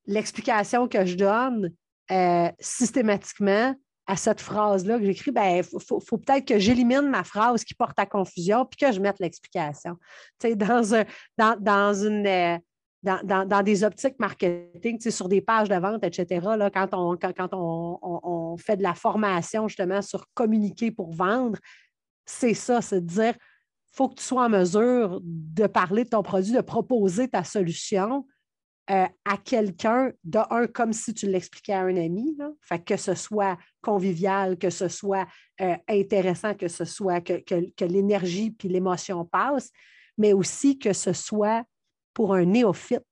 l'explication 0.06 0.88
que 0.88 1.04
je 1.04 1.16
donne 1.16 1.72
euh, 2.10 2.50
systématiquement 2.58 3.74
à 4.06 4.16
cette 4.16 4.40
phrase-là 4.40 4.98
que 4.98 5.04
j'écris, 5.04 5.30
il 5.30 5.34
ben, 5.34 5.62
faut, 5.62 6.18
peut-être 6.18 6.46
que 6.46 6.58
j'élimine 6.58 7.08
ma 7.08 7.24
phrase 7.24 7.64
qui 7.64 7.74
porte 7.74 7.98
à 7.98 8.06
confusion 8.06 8.66
puis 8.66 8.76
que 8.76 8.92
je 8.92 9.00
mette 9.00 9.20
l'explication. 9.20 9.96
Dans, 10.56 10.94
un, 10.94 11.04
dans, 11.38 11.56
dans 11.60 11.94
une. 11.94 12.26
Euh, 12.26 12.58
dans, 13.02 13.64
des 13.64 13.82
optiques 13.82 14.18
marketing, 14.20 15.00
sur 15.10 15.28
des 15.28 15.40
pages 15.40 15.68
de 15.68 15.74
vente, 15.74 16.04
etc., 16.04 16.40
là, 16.56 16.70
quand, 16.70 16.88
on, 16.92 17.16
quand, 17.16 17.48
on, 17.52 18.56
fait 18.58 18.76
de 18.76 18.82
la 18.84 18.94
formation 18.94 19.66
justement 19.66 20.02
sur 20.02 20.26
communiquer 20.34 20.92
pour 20.92 21.12
vendre, 21.12 21.58
c'est 22.24 22.54
ça, 22.54 22.80
c'est 22.80 23.00
de 23.00 23.06
dire, 23.06 23.34
il 23.34 23.96
faut 23.96 24.08
que 24.08 24.14
tu 24.14 24.22
sois 24.22 24.44
en 24.44 24.48
mesure 24.48 25.20
de 25.22 25.66
parler 25.66 26.04
de 26.04 26.10
ton 26.10 26.22
produit, 26.22 26.52
de 26.52 26.60
proposer 26.60 27.26
ta 27.26 27.42
solution 27.42 28.24
euh, 28.90 29.06
à 29.24 29.36
quelqu'un, 29.36 30.12
de 30.24 30.40
un, 30.50 30.66
comme 30.66 30.92
si 30.92 31.14
tu 31.14 31.26
l'expliquais 31.26 31.72
à 31.72 31.82
un 31.82 31.96
ami, 31.96 32.36
fait 32.60 32.84
que 32.84 32.96
ce 32.96 33.14
soit 33.14 33.56
convivial, 33.80 34.58
que 34.58 34.70
ce 34.70 34.88
soit 34.88 35.26
euh, 35.60 35.76
intéressant, 35.88 36.54
que 36.54 36.68
ce 36.68 36.84
soit 36.84 37.20
que, 37.20 37.42
que 37.44 37.84
l'énergie 37.84 38.50
puis 38.50 38.68
l'émotion 38.68 39.24
passent, 39.24 39.70
mais 40.18 40.32
aussi 40.32 40.78
que 40.78 40.92
ce 40.92 41.12
soit 41.12 41.64
pour 42.12 42.34
un 42.34 42.44
néophyte, 42.44 43.04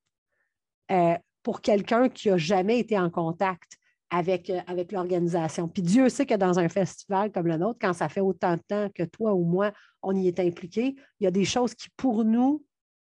euh, 0.90 1.16
pour 1.42 1.60
quelqu'un 1.60 2.08
qui 2.08 2.28
n'a 2.28 2.36
jamais 2.36 2.80
été 2.80 2.98
en 2.98 3.08
contact 3.08 3.78
avec, 4.10 4.50
avec 4.66 4.90
l'organisation. 4.90 5.68
Puis 5.68 5.82
Dieu 5.82 6.08
sait 6.08 6.26
que 6.26 6.34
dans 6.34 6.58
un 6.58 6.68
festival 6.68 7.30
comme 7.30 7.46
le 7.46 7.56
nôtre, 7.56 7.78
quand 7.80 7.92
ça 7.92 8.08
fait 8.08 8.20
autant 8.20 8.56
de 8.56 8.62
temps 8.66 8.88
que 8.92 9.04
toi 9.04 9.34
ou 9.34 9.44
moi, 9.44 9.72
on 10.02 10.16
y 10.16 10.26
est 10.26 10.40
impliqué, 10.40 10.96
il 11.20 11.24
y 11.24 11.26
a 11.26 11.30
des 11.30 11.44
choses 11.44 11.74
qui, 11.74 11.88
pour 11.96 12.24
nous, 12.24 12.64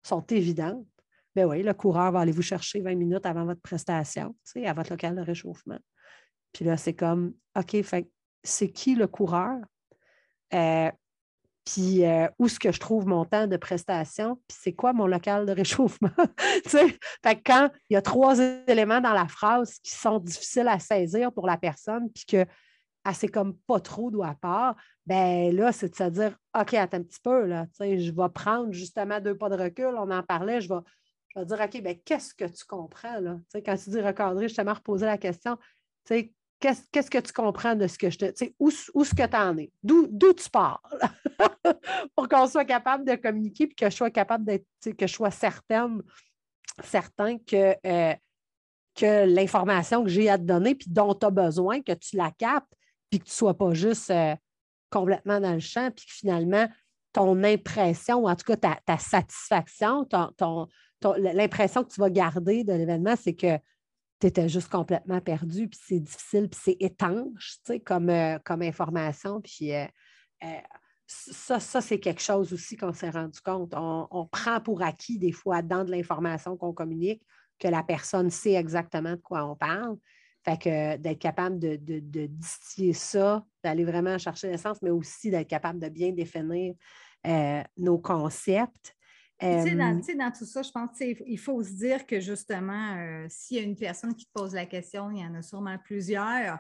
sont 0.03 0.25
évidentes. 0.29 0.87
Ben 1.37 1.45
oui, 1.45 1.63
le 1.63 1.75
coureur 1.75 2.13
va 2.13 2.21
aller 2.21 2.33
vous 2.33 2.41
chercher 2.41 2.81
20 2.81 2.95
minutes 2.95 3.27
avant 3.27 3.45
votre 3.45 3.61
prestation, 3.61 4.35
à 4.65 4.73
votre 4.73 4.91
local 4.91 5.15
de 5.15 5.21
réchauffement. 5.21 5.79
Puis 6.55 6.65
là, 6.65 6.79
c'est 6.79 6.95
comme, 6.95 7.35
OK, 7.55 7.77
c'est 8.43 8.71
qui 8.71 8.95
le 8.95 9.07
coureur? 9.07 9.59
Euh, 10.55 10.91
puis 11.67 12.07
euh, 12.07 12.27
où 12.39 12.47
est-ce 12.47 12.59
que 12.59 12.73
je 12.73 12.81
trouve 12.81 13.07
mon 13.07 13.27
temps 13.27 13.47
de 13.47 13.59
prestation, 13.59 14.37
puis 14.49 14.57
c'est 14.63 14.73
quoi 14.73 14.95
mon 14.95 15.07
local 15.07 15.45
de 15.45 15.53
réchauffement? 15.53 16.09
fait 16.67 17.43
quand 17.45 17.71
il 17.91 17.95
y 17.95 17.97
a 17.97 18.03
trois 18.03 18.39
éléments 18.67 19.03
dans 19.03 19.13
la 19.13 19.29
phrase 19.29 19.79
qui 19.83 19.91
sont 19.91 20.19
difficiles 20.19 20.69
à 20.69 20.79
saisir 20.79 21.31
pour 21.33 21.47
la 21.47 21.59
personne, 21.59 22.11
puis 22.15 22.25
que 22.25 22.47
c'est 23.13 23.29
comme 23.29 23.59
pas 23.67 23.81
trop 23.81 24.11
d'où 24.11 24.23
à 24.23 24.35
part, 24.35 24.75
ben 25.05 25.55
là, 25.55 25.71
c'est 25.71 25.91
de 25.91 25.97
se 25.97 26.05
dire 26.05 26.35
OK, 26.59 26.73
attends 26.73 26.97
un 26.97 27.03
petit 27.03 27.21
peu, 27.23 27.45
là, 27.45 27.67
je 27.79 28.11
vais 28.11 28.29
prendre 28.33 28.73
justement 28.73 29.21
deux 29.21 29.37
pas 29.37 29.51
de 29.51 29.63
recul, 29.63 29.95
on 29.99 30.11
en 30.11 30.23
parlait, 30.23 30.63
je 30.63 30.71
vais, 30.71 30.81
je 31.37 31.45
dire 31.45 31.61
OK, 31.61 31.83
ben 31.83 31.99
qu'est-ce 32.05 32.35
que 32.35 32.45
tu 32.45 32.65
comprends 32.65 33.21
là? 33.21 33.39
quand 33.55 33.77
tu 33.77 33.91
dis 33.91 34.01
recadrer, 34.01 34.49
justement, 34.49 34.75
reposer 34.75 35.07
la 35.07 35.19
question, 35.19 35.59
qu'est-ce 36.61 37.11
que 37.11 37.19
tu 37.19 37.33
comprends 37.33 37.75
de 37.75 37.87
ce 37.87 37.99
que 37.99 38.11
je 38.11 38.19
te. 38.19 38.45
Où, 38.59 38.71
où 38.95 39.05
ce 39.05 39.15
que 39.15 39.27
tu 39.27 39.37
en 39.37 39.57
es? 39.59 39.71
D'où 39.83 40.33
tu 40.33 40.51
pars? 40.51 40.83
Pour 42.17 42.29
qu'on 42.29 42.47
soit 42.47 42.65
capable 42.65 43.05
de 43.05 43.15
communiquer 43.17 43.65
et 43.65 43.69
que 43.69 43.91
je 43.91 43.97
sois 43.97 44.11
capable 44.11 44.45
d'être, 44.45 44.67
que 44.83 45.07
je 45.07 45.13
sois 45.13 45.31
certaine, 45.31 46.03
certain 46.83 47.39
que, 47.39 47.75
euh, 47.87 48.15
que 48.95 49.27
l'information 49.27 50.03
que 50.05 50.11
j'ai 50.11 50.29
à 50.29 50.39
te 50.39 50.45
donner 50.45 50.75
puis 50.75 50.89
dont 50.91 51.15
tu 51.15 51.27
as 51.27 51.31
besoin, 51.31 51.83
que 51.83 51.93
tu 51.93 52.17
la 52.17 52.31
captes, 52.31 52.73
puis 53.11 53.21
que 53.21 53.25
tu 53.25 53.31
ne 53.31 53.35
sois 53.35 53.55
pas 53.55 53.75
juste 53.75 54.11
euh, 54.11 54.35
complètement 54.91 55.41
dans 55.41 55.53
le 55.53 55.61
champ, 55.61 55.91
puis 55.95 56.07
que 56.07 56.13
finalement, 56.13 56.69
ton 57.13 57.43
impression, 57.45 58.19
ou 58.19 58.29
en 58.29 58.37
tout 58.37 58.45
cas 58.45 58.57
ta, 58.57 58.79
ta 58.85 58.99
satisfaction, 58.99 60.05
ton, 60.05 60.69
l'impression 61.17 61.85
que 61.85 61.93
tu 61.93 62.01
vas 62.01 62.11
garder 62.11 62.65
de 62.65 62.73
l'événement, 62.73 63.15
c'est 63.17 63.35
que 63.35 63.59
tu 64.21 64.27
étais 64.27 64.49
juste 64.49 64.71
complètement 64.71 65.21
perdu, 65.21 65.69
puis 65.69 65.79
c'est 65.83 66.01
difficile, 66.01 66.49
puis 66.49 66.61
c'est 66.63 66.77
étanche, 66.81 67.59
tu 67.65 67.73
sais, 67.73 67.81
comme, 67.81 68.09
euh, 68.09 68.39
comme 68.45 68.63
information. 68.63 69.41
Puis 69.41 69.75
euh, 69.75 69.85
euh, 70.43 70.61
ça, 71.07 71.61
ça 71.61 71.81
c'est 71.81 72.01
quelque 72.01 72.23
chose 72.23 72.53
aussi 72.53 72.77
qu'on 72.77 72.93
s'est 72.93 73.11
rendu 73.11 73.41
compte. 73.41 73.75
On, 73.77 74.27
prend 74.27 74.61
pour 74.61 74.83
acquis 74.83 75.19
des 75.19 75.33
fois 75.33 75.63
dans 75.63 75.85
de 75.85 75.91
l'information 75.91 76.57
qu'on 76.57 76.73
communique 76.73 77.23
que 77.59 77.69
la 77.69 77.83
personne 77.83 78.31
sait 78.31 78.55
exactement 78.55 79.13
de 79.13 79.21
quoi 79.23 79.45
on 79.45 79.57
parle. 79.57 79.97
Fait 80.45 80.59
que 80.59 80.97
d'être 80.97 81.19
capable 81.19 81.59
de, 81.59 81.77
de, 81.77 82.27
distiller 82.27 82.93
ça, 82.93 83.45
d'aller 83.65 83.85
vraiment 83.85 84.17
chercher 84.17 84.49
l'essence, 84.49 84.81
mais 84.81 84.91
aussi 84.91 85.31
d'être 85.31 85.49
capable 85.49 85.81
de 85.81 85.89
bien 85.89 86.13
définir 86.13 86.75
nos 87.77 87.99
concepts. 87.99 88.96
Dans, 89.41 90.01
dans, 90.01 90.33
tout 90.33 90.47
ça, 90.47 90.63
je 90.63 90.71
pense 90.71 90.97
qu'il 90.97 91.39
faut 91.39 91.63
se 91.63 91.73
dire 91.73 92.07
que 92.07 92.21
justement, 92.21 92.97
euh, 92.97 93.27
s'il 93.29 93.59
y 93.59 93.61
a 93.61 93.63
une 93.63 93.77
personne 93.77 94.15
qui 94.15 94.25
te 94.27 94.33
pose 94.33 94.55
la 94.55 94.67
question, 94.67 95.11
il 95.11 95.21
y 95.21 95.25
en 95.25 95.35
a 95.35 95.43
sûrement 95.43 95.77
plusieurs 95.79 96.59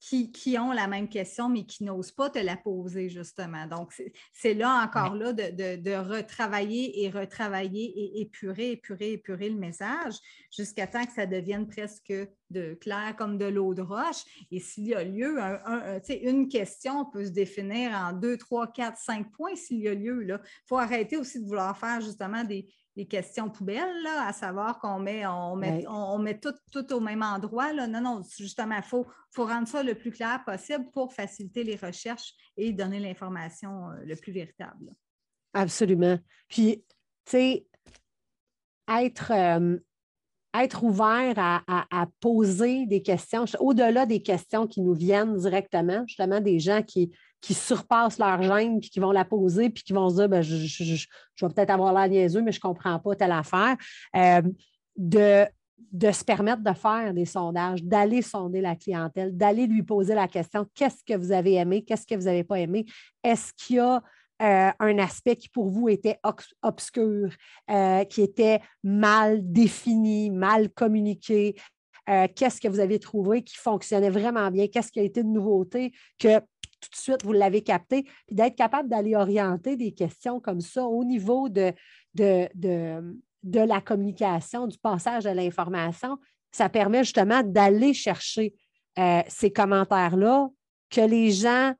qui, 0.00 0.56
ont 0.58 0.72
la 0.72 0.86
même 0.86 1.08
question, 1.08 1.50
mais 1.50 1.64
qui 1.64 1.84
n'osent 1.84 2.10
pas 2.10 2.30
te 2.30 2.38
la 2.38 2.56
poser, 2.56 3.10
justement. 3.10 3.66
Donc, 3.66 3.92
c'est 4.32 4.54
là 4.54 4.82
encore 4.82 5.14
là 5.14 5.32
de, 5.34 5.94
retravailler 5.94 7.04
et 7.04 7.10
retravailler 7.10 7.84
et 7.84 8.20
épurer, 8.22 8.72
épurer, 8.72 9.12
épurer 9.12 9.50
le 9.50 9.58
message 9.58 10.14
jusqu'à 10.50 10.86
temps 10.86 11.04
que 11.04 11.12
ça 11.12 11.26
deviine 11.26 11.66
presque 11.66 12.12
de 12.48 12.74
clair 12.74 13.14
comme 13.16 13.36
de 13.36 13.44
l'eau 13.44 13.74
de 13.74 13.82
roche. 13.82 14.24
Et 14.50 14.58
s'il 14.58 14.86
y 14.86 14.94
a 14.94 15.04
lieu, 15.04 15.38
une 16.08 16.48
question 16.48 17.04
peut 17.04 17.26
se 17.26 17.30
définir 17.30 17.92
en 17.92 18.14
deux, 18.14 18.38
trois, 18.38 18.72
quatre, 18.72 18.98
cinq 18.98 19.30
points 19.32 19.54
s'il 19.54 19.80
y 19.80 19.88
a 19.88 19.94
lieu. 19.94 20.26
Il 20.26 20.40
faut 20.66 20.78
arrêter 20.78 21.18
aussi 21.18 21.40
de 21.40 21.46
vouloir 21.46 21.76
faire 21.78 22.00
justement 22.00 22.42
des, 22.42 22.66
les 23.00 23.06
questions 23.06 23.48
poubelles, 23.48 24.02
là, 24.02 24.28
à 24.28 24.32
savoir 24.34 24.78
qu'on 24.78 24.98
met, 24.98 25.24
on 25.26 25.56
met, 25.56 25.86
on, 25.88 26.18
met 26.18 26.38
tout, 26.38 26.52
tout, 26.70 26.92
au 26.92 27.00
même 27.00 27.22
endroit. 27.22 27.72
Là. 27.72 27.86
Non, 27.86 28.02
non, 28.02 28.22
justement, 28.38 28.76
il 28.76 28.82
faut, 28.82 29.06
faut, 29.30 29.46
rendre 29.46 29.66
ça 29.66 29.82
le 29.82 29.94
plus 29.94 30.10
clair 30.10 30.42
possible 30.44 30.90
pour 30.92 31.14
faciliter 31.14 31.64
les 31.64 31.76
recherches 31.76 32.34
et 32.58 32.72
donner 32.72 33.00
l'information 33.00 33.88
euh, 33.88 34.04
le 34.04 34.16
plus 34.16 34.32
véritable. 34.32 34.92
Absolument. 35.54 36.18
Puis, 36.46 36.84
tu 37.24 37.30
sais, 37.30 37.66
être, 38.86 39.32
euh, 39.32 39.78
être 40.54 40.84
ouvert 40.84 41.32
à, 41.38 41.62
à, 41.66 42.06
poser 42.20 42.84
des 42.84 43.00
questions, 43.00 43.46
au-delà 43.60 44.04
des 44.04 44.20
questions 44.20 44.66
qui 44.66 44.82
nous 44.82 44.94
viennent 44.94 45.38
directement, 45.38 46.04
justement, 46.06 46.40
des 46.40 46.58
gens 46.58 46.82
qui, 46.82 47.16
qui 47.40 47.54
surpassent 47.54 48.18
leur 48.18 48.42
gêne, 48.42 48.80
puis 48.80 48.90
qui 48.90 49.00
vont 49.00 49.12
la 49.12 49.24
poser, 49.24 49.70
puis 49.70 49.82
qui 49.82 49.92
vont 49.92 50.08
se 50.10 50.16
dire 50.16 50.28
ben, 50.28 50.42
je, 50.42 50.54
vais 50.54 51.48
peut-être 51.54 51.70
avoir 51.70 51.92
l'air 51.92 52.08
niaiseux, 52.08 52.42
mais 52.42 52.52
je 52.52 52.58
ne 52.58 52.60
comprends 52.60 52.98
pas 52.98 53.16
telle 53.16 53.32
affaire. 53.32 53.76
Euh, 54.16 54.42
de, 54.96 55.46
de 55.92 56.12
se 56.12 56.24
permettre 56.24 56.62
de 56.62 56.72
faire 56.74 57.14
des 57.14 57.24
sondages, 57.24 57.82
d'aller 57.82 58.20
sonder 58.20 58.60
la 58.60 58.76
clientèle, 58.76 59.36
d'aller 59.36 59.66
lui 59.66 59.82
poser 59.82 60.14
la 60.14 60.28
question 60.28 60.66
qu'est-ce 60.74 61.02
que 61.04 61.16
vous 61.16 61.32
avez 61.32 61.54
aimé, 61.54 61.82
qu'est-ce 61.82 62.06
que 62.06 62.14
vous 62.14 62.24
n'avez 62.24 62.44
pas 62.44 62.58
aimé, 62.58 62.84
est-ce 63.24 63.52
qu'il 63.54 63.76
y 63.76 63.78
a 63.78 64.02
euh, 64.42 64.70
un 64.78 64.98
aspect 64.98 65.36
qui 65.36 65.48
pour 65.48 65.68
vous 65.68 65.88
était 65.88 66.18
obscur, 66.62 67.30
euh, 67.70 68.04
qui 68.04 68.22
était 68.22 68.60
mal 68.82 69.40
défini, 69.42 70.30
mal 70.30 70.70
communiqué? 70.70 71.56
qu'est-ce 72.34 72.60
que 72.60 72.66
vous 72.66 72.80
avez 72.80 72.98
trouvé 72.98 73.44
qui 73.44 73.54
fonctionnait 73.54 74.10
vraiment 74.10 74.50
bien? 74.50 74.66
Qu'est-ce 74.66 74.90
qui 74.90 74.98
a 74.98 75.04
été 75.04 75.22
de 75.22 75.28
nouveauté 75.28 75.92
que 76.18 76.40
tout 76.80 76.90
de 76.90 76.96
suite, 76.96 77.24
vous 77.24 77.32
l'avez 77.32 77.62
capté, 77.62 78.04
puis 78.26 78.36
d'être 78.36 78.56
capable 78.56 78.88
d'aller 78.88 79.14
orienter 79.14 79.76
des 79.76 79.92
questions 79.92 80.40
comme 80.40 80.60
ça 80.60 80.84
au 80.84 81.04
niveau 81.04 81.48
de, 81.48 81.72
de, 82.14 82.48
de, 82.54 83.60
la 83.60 83.80
communication, 83.80 84.66
du 84.66 84.78
passage 84.78 85.26
à 85.26 85.34
l'information, 85.34 86.18
ça 86.50 86.68
permet 86.68 87.04
justement 87.04 87.42
d'aller 87.42 87.94
chercher 87.94 88.54
euh, 88.98 89.22
ces 89.28 89.52
commentaires-là 89.52 90.48
que 90.90 91.00
les 91.00 91.30
gens 91.30 91.74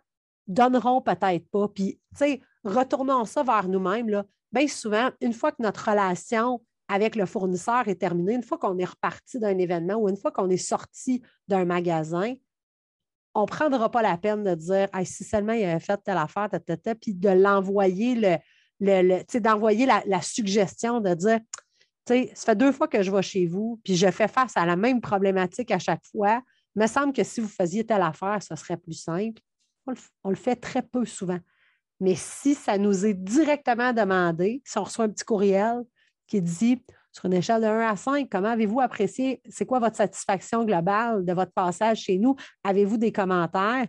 donneront 0.47 1.01
peut-être 1.01 1.49
pas. 1.51 1.69
Puis, 1.69 1.99
tu 2.13 2.19
sais, 2.19 2.41
retournons 2.65 3.25
ça 3.25 3.43
vers 3.43 3.69
nous-mêmes. 3.69 4.25
Bien 4.53 4.69
souvent, 4.69 5.11
une 5.21 5.33
fois 5.33 5.53
que 5.53 5.63
notre 5.63 5.91
relation 5.91 6.61
avec 6.89 7.15
le 7.15 7.25
fournisseur 7.25 7.87
est 7.87 8.01
terminée, 8.01 8.35
une 8.35 8.43
fois 8.43 8.59
qu'on 8.59 8.77
est 8.79 8.85
reparti 8.85 9.39
d'un 9.39 9.57
événement 9.59 9.95
ou 9.95 10.09
une 10.09 10.17
fois 10.17 10.33
qu'on 10.33 10.51
est 10.51 10.57
sorti 10.57 11.23
d'un 11.47 11.65
magasin, 11.65 12.35
on 13.35 13.43
ne 13.43 13.47
prendra 13.47 13.91
pas 13.91 14.03
la 14.03 14.17
peine 14.17 14.45
de 14.45 14.55
dire 14.55 14.89
si 15.05 15.25
seulement 15.25 15.53
il 15.53 15.65
avait 15.65 15.81
fait 15.81 16.01
telle 16.03 16.19
affaire, 16.19 16.49
puis 17.01 17.15
de 17.15 17.29
l'envoyer 17.29 18.41
le, 18.81 19.39
d'envoyer 19.39 19.87
la, 19.87 20.23
suggestion 20.23 21.01
de 21.01 21.15
dire 21.15 21.41
ça 22.07 22.17
fait 22.35 22.57
deux 22.57 22.73
fois 22.73 22.89
que 22.89 23.03
je 23.03 23.11
vais 23.11 23.23
chez 23.23 23.47
vous, 23.47 23.81
puis 23.85 23.95
je 23.95 24.11
fais 24.11 24.27
face 24.27 24.57
à 24.57 24.67
la 24.67 24.75
même 24.75 25.01
problématique 25.01 25.71
à 25.71 25.79
chaque 25.79 26.05
fois. 26.11 26.43
Il 26.75 26.83
me 26.83 26.87
semble 26.87 27.13
que 27.13 27.23
si 27.23 27.41
vous 27.41 27.49
faisiez 27.49 27.85
telle 27.85 28.03
affaire, 28.03 28.43
ce 28.43 28.57
serait 28.57 28.77
plus 28.77 28.95
simple. 28.95 29.41
On 30.25 30.31
le, 30.31 30.37
fait 30.37 30.57
très 30.57 30.83
peu 30.83 31.05
souvent. 31.05 31.39
Mais 32.01 32.15
si 32.17 32.55
ça 32.55 32.79
nous 32.79 33.07
est 33.07 33.15
directement 33.15 33.93
demandé, 33.93 34.63
si 34.65 34.79
on 34.79 34.85
reçoit 34.85 35.05
un 35.05 35.09
petit 35.09 35.25
courriel 35.25 35.83
qui 36.27 36.41
dit 36.41 36.83
sur 37.13 37.27
une 37.27 37.35
échelle 37.35 37.63
de 37.63 37.67
1 37.67 37.89
à 37.89 37.97
5, 37.97 38.29
comment 38.31 38.49
avez-vous 38.49 38.81
apprécié? 38.81 39.43
C'est 39.49 39.67
quoi 39.67 39.79
votre 39.81 39.97
satisfaction 39.97 40.65
globale 40.65 41.25
de 41.25 41.33
votre 41.33 41.53
passage 41.53 42.03
chez 42.03 42.19
nous? 42.19 42.37
Avez-vous 42.65 42.99
des 42.99 43.13
commentaires? 43.13 43.87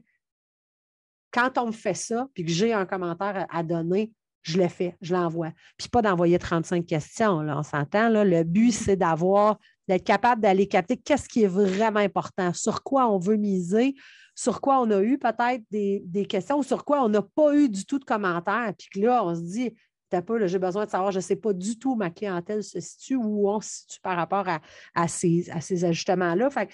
quand 1.32 1.58
on 1.58 1.68
me 1.68 1.72
fait 1.72 1.94
ça, 1.94 2.28
puis 2.34 2.46
que 2.46 2.52
j'ai 2.52 2.74
un 2.74 2.86
commentaire 2.86 3.48
à, 3.50 3.64
donner, 3.64 4.12
je 4.44 4.58
le 4.58 4.68
fais, 4.68 4.96
je 5.02 5.14
l'envoie. 5.14 5.52
Puis 5.78 5.88
pas 5.88 6.02
d'envoyer 6.02 6.38
35 6.38 6.86
questions, 6.86 7.42
là, 7.42 7.58
on 7.58 7.64
s'entend. 7.64 8.10
Le 8.10 8.44
but, 8.44 8.72
c'est 8.72 8.98
d'avoir, 8.98 9.58
d'être 9.88 10.04
capable 10.04 10.42
d'aller 10.42 10.68
capter 10.68 10.98
qu'est-ce 10.98 11.30
qui 11.30 11.44
est 11.44 11.48
vraiment 11.48 12.00
important, 12.00 12.54
sur 12.54 12.84
quoi 12.84 13.10
on 13.10 13.18
veut 13.18 13.38
miser, 13.38 13.96
sur 14.36 14.62
quoi 14.62 14.80
on 14.82 14.90
a 14.92 15.02
eu 15.02 15.18
peut-être 15.18 15.64
des, 15.72 16.26
questions, 16.28 16.62
sur 16.64 16.84
quoi 16.84 17.04
on 17.04 17.10
n'a 17.10 17.22
pas 17.22 17.56
eu 17.56 17.70
du 17.70 17.86
tout 17.86 18.00
de 18.00 18.06
commentaires. 18.06 18.74
Puis 18.78 18.90
que 18.94 19.00
là, 19.00 19.24
on 19.24 19.36
se 19.36 19.42
dit, 19.42 19.76
un 20.14 20.22
peu, 20.22 20.46
j'ai 20.48 20.60
besoin 20.60 20.86
de 20.86 20.90
savoir, 20.90 21.12
je 21.12 21.18
ne 21.18 21.24
sais 21.24 21.36
pas 21.36 21.54
du 21.54 21.78
tout 21.78 21.94
où 21.94 21.96
ma 21.96 22.10
clientèle 22.10 22.64
se 22.64 22.80
situe, 22.80 23.16
où 23.16 23.50
on 23.50 23.62
se 23.62 23.70
situe 23.70 24.00
par 24.02 24.16
rapport 24.16 24.46
à, 24.96 25.08
ces, 25.08 25.50
à 25.52 25.62
ces 25.62 25.86
ajustements-là. 25.86 26.50
Fait 26.50 26.70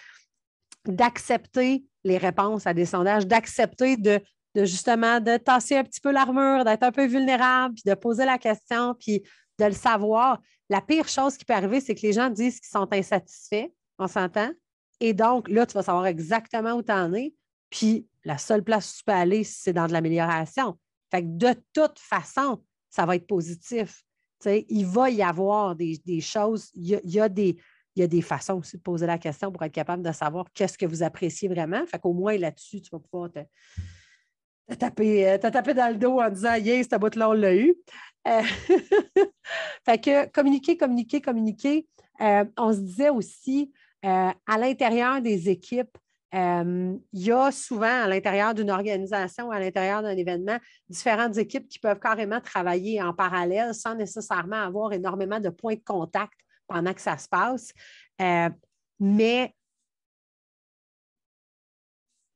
d'accepter 0.85 1.83
les 2.03 2.17
réponses 2.17 2.65
à 2.65 2.73
des 2.73 2.85
sondages, 2.85 3.27
d'accepter 3.27 3.97
de, 3.97 4.21
justement 4.55 5.19
de 5.19 5.37
tasser 5.37 5.75
un 5.75 5.83
petit 5.83 5.99
peu 5.99 6.11
l'armure, 6.11 6.63
d'être 6.63 6.83
un 6.83 6.91
peu 6.91 7.05
vulnérable, 7.05 7.75
puis 7.75 7.83
de 7.85 7.93
poser 7.93 8.25
la 8.25 8.37
question, 8.37 8.95
puis 8.99 9.23
de 9.59 9.65
le 9.65 9.73
savoir. 9.73 10.39
La 10.69 10.81
pire 10.81 11.07
chose 11.07 11.37
qui 11.37 11.45
peut 11.45 11.53
arriver, 11.53 11.79
c'est 11.79 11.95
que 11.95 12.01
les 12.01 12.13
gens 12.13 12.29
disent 12.29 12.59
qu'ils 12.59 12.69
sont 12.69 12.87
insatisfaits, 12.91 13.67
on 13.99 14.07
s'entend? 14.07 14.49
Et 14.99 15.13
donc, 15.13 15.47
là, 15.49 15.65
tu 15.65 15.73
vas 15.73 15.83
savoir 15.83 16.05
exactement 16.07 16.73
où 16.73 16.83
tu 16.83 16.91
en 16.91 17.13
es. 17.13 17.33
Puis 17.69 18.07
la 18.25 18.37
seule 18.37 18.63
place 18.63 18.91
où 18.91 18.97
tu 18.97 19.03
peux 19.05 19.13
aller, 19.13 19.43
c'est 19.43 19.73
dans 19.73 19.87
de 19.87 19.93
l'amélioration. 19.93 20.77
Fait 21.11 21.21
que 21.21 21.27
de 21.29 21.55
toute 21.73 21.99
façon, 21.99 22.61
ça 22.97 23.05
va 23.05 23.15
être 23.15 23.27
positif. 23.27 24.03
il 24.45 24.85
va 24.87 25.11
y 25.11 25.21
avoir 25.21 25.75
des, 25.75 26.19
choses, 26.19 26.71
il 26.73 26.99
y 27.03 27.19
a 27.19 27.29
des, 27.29 27.55
il 27.95 27.99
y 27.99 28.03
a 28.03 28.07
des 28.07 28.23
façons 28.23 28.55
aussi 28.55 28.77
de 28.77 28.81
poser 28.81 29.05
la 29.05 29.19
question 29.19 29.51
pour 29.51 29.61
être 29.61 29.71
capable 29.71 30.01
de 30.01 30.11
savoir 30.11 30.45
qu'est-ce 30.51 30.79
que 30.79 30.87
vous 30.87 31.03
appréciez 31.03 31.47
vraiment. 31.47 31.85
Fait 31.85 31.99
qu'au 31.99 32.13
moins 32.13 32.35
là-dessus, 32.39 32.81
tu 32.81 32.89
vas 32.91 32.97
pouvoir 32.97 33.29
te, 33.31 33.39
taper, 34.75 35.29
euh, 35.29 35.37
dans 35.37 35.91
le 35.91 35.97
dos 35.97 36.19
en 36.19 36.29
disant 36.31 36.55
Yes, 36.55 36.87
ta 36.87 36.97
bout-là, 36.97 37.29
on 37.29 37.33
l'a 37.33 37.55
eu. 37.55 37.75
Euh, 38.27 38.41
fait 39.85 40.03
que 40.03 40.27
communiquer, 40.31 40.75
communiquer, 40.75 41.21
communiquer. 41.21 41.87
Euh, 42.21 42.45
on 42.57 42.73
se 42.73 42.79
disait 42.79 43.09
aussi 43.09 43.71
à 44.01 44.57
l'intérieur 44.57 45.21
des 45.21 45.49
équipes, 45.49 45.97
il 46.33 46.99
y 47.13 47.31
a 47.31 47.51
souvent 47.51 48.03
à 48.03 48.07
l'intérieur 48.07 48.53
d'une 48.53 48.69
organisation, 48.69 49.49
à 49.51 49.59
l'intérieur 49.59 50.01
d'un 50.01 50.15
événement, 50.15 50.57
différentes 50.89 51.37
équipes 51.37 51.67
qui 51.67 51.79
peuvent 51.79 51.99
carrément 51.99 52.41
travailler 52.41 53.01
en 53.01 53.13
parallèle 53.13 53.73
sans 53.73 53.95
nécessairement 53.95 54.61
avoir 54.61 54.93
énormément 54.93 55.39
de 55.39 55.49
points 55.49 55.75
de 55.75 55.83
contact 55.85 56.39
pendant 56.67 56.93
que 56.93 57.01
ça 57.01 57.17
se 57.17 57.29
passe. 57.29 57.71
Euh, 58.21 58.49
mais 58.99 59.53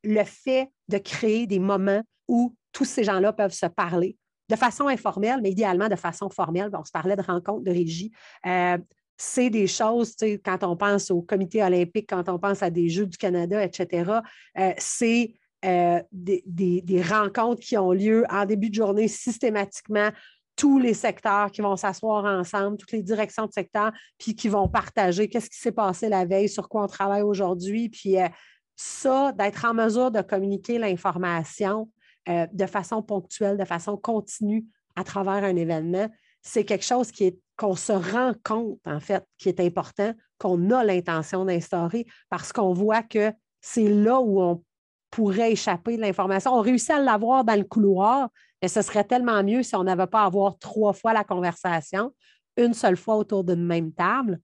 le 0.03 0.23
fait 0.23 0.71
de 0.87 0.97
créer 0.97 1.45
des 1.45 1.59
moments 1.59 2.01
où 2.27 2.55
tous 2.71 2.85
ces 2.85 3.03
gens-là 3.03 3.33
peuvent 3.33 3.53
se 3.53 3.65
parler 3.65 4.17
de 4.49 4.55
façon 4.55 4.87
informelle, 4.87 5.39
mais 5.41 5.51
idéalement 5.51 5.87
de 5.87 5.95
façon 5.95 6.29
formelle. 6.29 6.69
On 6.73 6.83
se 6.83 6.91
parlait 6.91 7.15
de 7.15 7.21
rencontres 7.21 7.63
de 7.63 7.71
régie. 7.71 8.11
Euh, 8.45 8.77
c'est 9.21 9.51
des 9.51 9.67
choses, 9.67 10.15
quand 10.43 10.63
on 10.63 10.75
pense 10.75 11.11
au 11.11 11.21
comité 11.21 11.61
olympique, 11.63 12.09
quand 12.09 12.27
on 12.27 12.39
pense 12.39 12.63
à 12.63 12.71
des 12.71 12.89
Jeux 12.89 13.05
du 13.05 13.17
Canada, 13.17 13.63
etc., 13.63 14.19
euh, 14.57 14.73
c'est 14.79 15.35
des, 15.63 16.43
des, 16.81 17.01
rencontres 17.03 17.61
qui 17.61 17.77
ont 17.77 17.91
lieu 17.91 18.25
en 18.31 18.45
début 18.45 18.71
de 18.71 18.75
journée 18.75 19.07
systématiquement 19.07 20.09
tous 20.55 20.79
les 20.79 20.95
secteurs 20.95 21.51
qui 21.51 21.61
vont 21.61 21.75
s'asseoir 21.75 22.25
ensemble, 22.25 22.77
toutes 22.77 22.93
les 22.93 23.03
directions 23.03 23.45
de 23.45 23.51
secteur, 23.51 23.91
puis 24.17 24.35
qui 24.35 24.49
vont 24.49 24.67
partager 24.67 25.29
qu'est-ce 25.29 25.51
qui 25.51 25.59
s'est 25.59 25.71
passé 25.71 26.09
la 26.09 26.25
veille, 26.25 26.49
sur 26.49 26.67
quoi 26.67 26.83
on 26.85 26.87
travaille 26.87 27.21
aujourd'hui. 27.21 27.89
Puis 27.89 28.19
euh, 28.19 28.27
ça, 28.75 29.33
d'être 29.33 29.65
en 29.65 29.75
mesure 29.75 30.09
de 30.09 30.21
communiquer 30.21 30.79
l'information 30.79 31.91
euh, 32.27 32.47
de 32.51 32.65
façon 32.65 33.03
ponctuelle, 33.03 33.57
de 33.57 33.65
façon 33.65 33.97
continue 33.97 34.65
à 34.95 35.03
travers 35.03 35.43
un 35.43 35.55
événement, 35.55 36.09
c'est 36.41 36.65
quelque 36.65 36.85
chose 36.85 37.11
qu'on 37.57 37.75
se 37.75 37.91
rend 37.91 38.33
compte, 38.43 38.79
en 38.85 38.99
fait, 38.99 39.23
qui 39.37 39.49
est 39.49 39.59
important, 39.59 40.13
qu'on 40.37 40.71
a 40.71 40.83
l'intention 40.83 41.45
d'instaurer 41.45 42.05
parce 42.29 42.51
qu'on 42.51 42.73
voit 42.73 43.03
que 43.03 43.31
c'est 43.61 43.89
là 43.89 44.19
où 44.19 44.41
on 44.41 44.63
pourrait 45.11 45.51
échapper 45.51 45.97
de 45.97 46.01
l'information. 46.01 46.53
On 46.53 46.61
réussit 46.61 46.91
à 46.91 46.99
l'avoir 46.99 47.43
dans 47.43 47.57
le 47.57 47.65
couloir, 47.65 48.29
mais 48.61 48.67
ce 48.67 48.81
serait 48.81 49.03
tellement 49.03 49.43
mieux 49.43 49.61
si 49.61 49.75
on 49.75 49.83
n'avait 49.83 50.07
pas 50.07 50.21
à 50.21 50.25
avoir 50.25 50.57
trois 50.57 50.93
fois 50.93 51.13
la 51.13 51.23
conversation, 51.23 52.13
une 52.57 52.73
seule 52.73 52.97
fois 52.97 53.17
autour 53.17 53.43
d'une 53.43 53.65
même 53.65 53.91
table. 53.91 54.39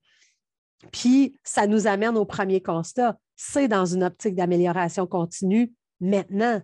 Puis, 0.92 1.38
ça 1.44 1.66
nous 1.66 1.88
amène 1.88 2.18
au 2.18 2.26
premier 2.26 2.62
constat. 2.62 3.18
C'est 3.36 3.68
dans 3.68 3.86
une 3.86 4.04
optique 4.04 4.36
d'amélioration 4.36 5.08
continue 5.08 5.74
maintenant, 6.00 6.62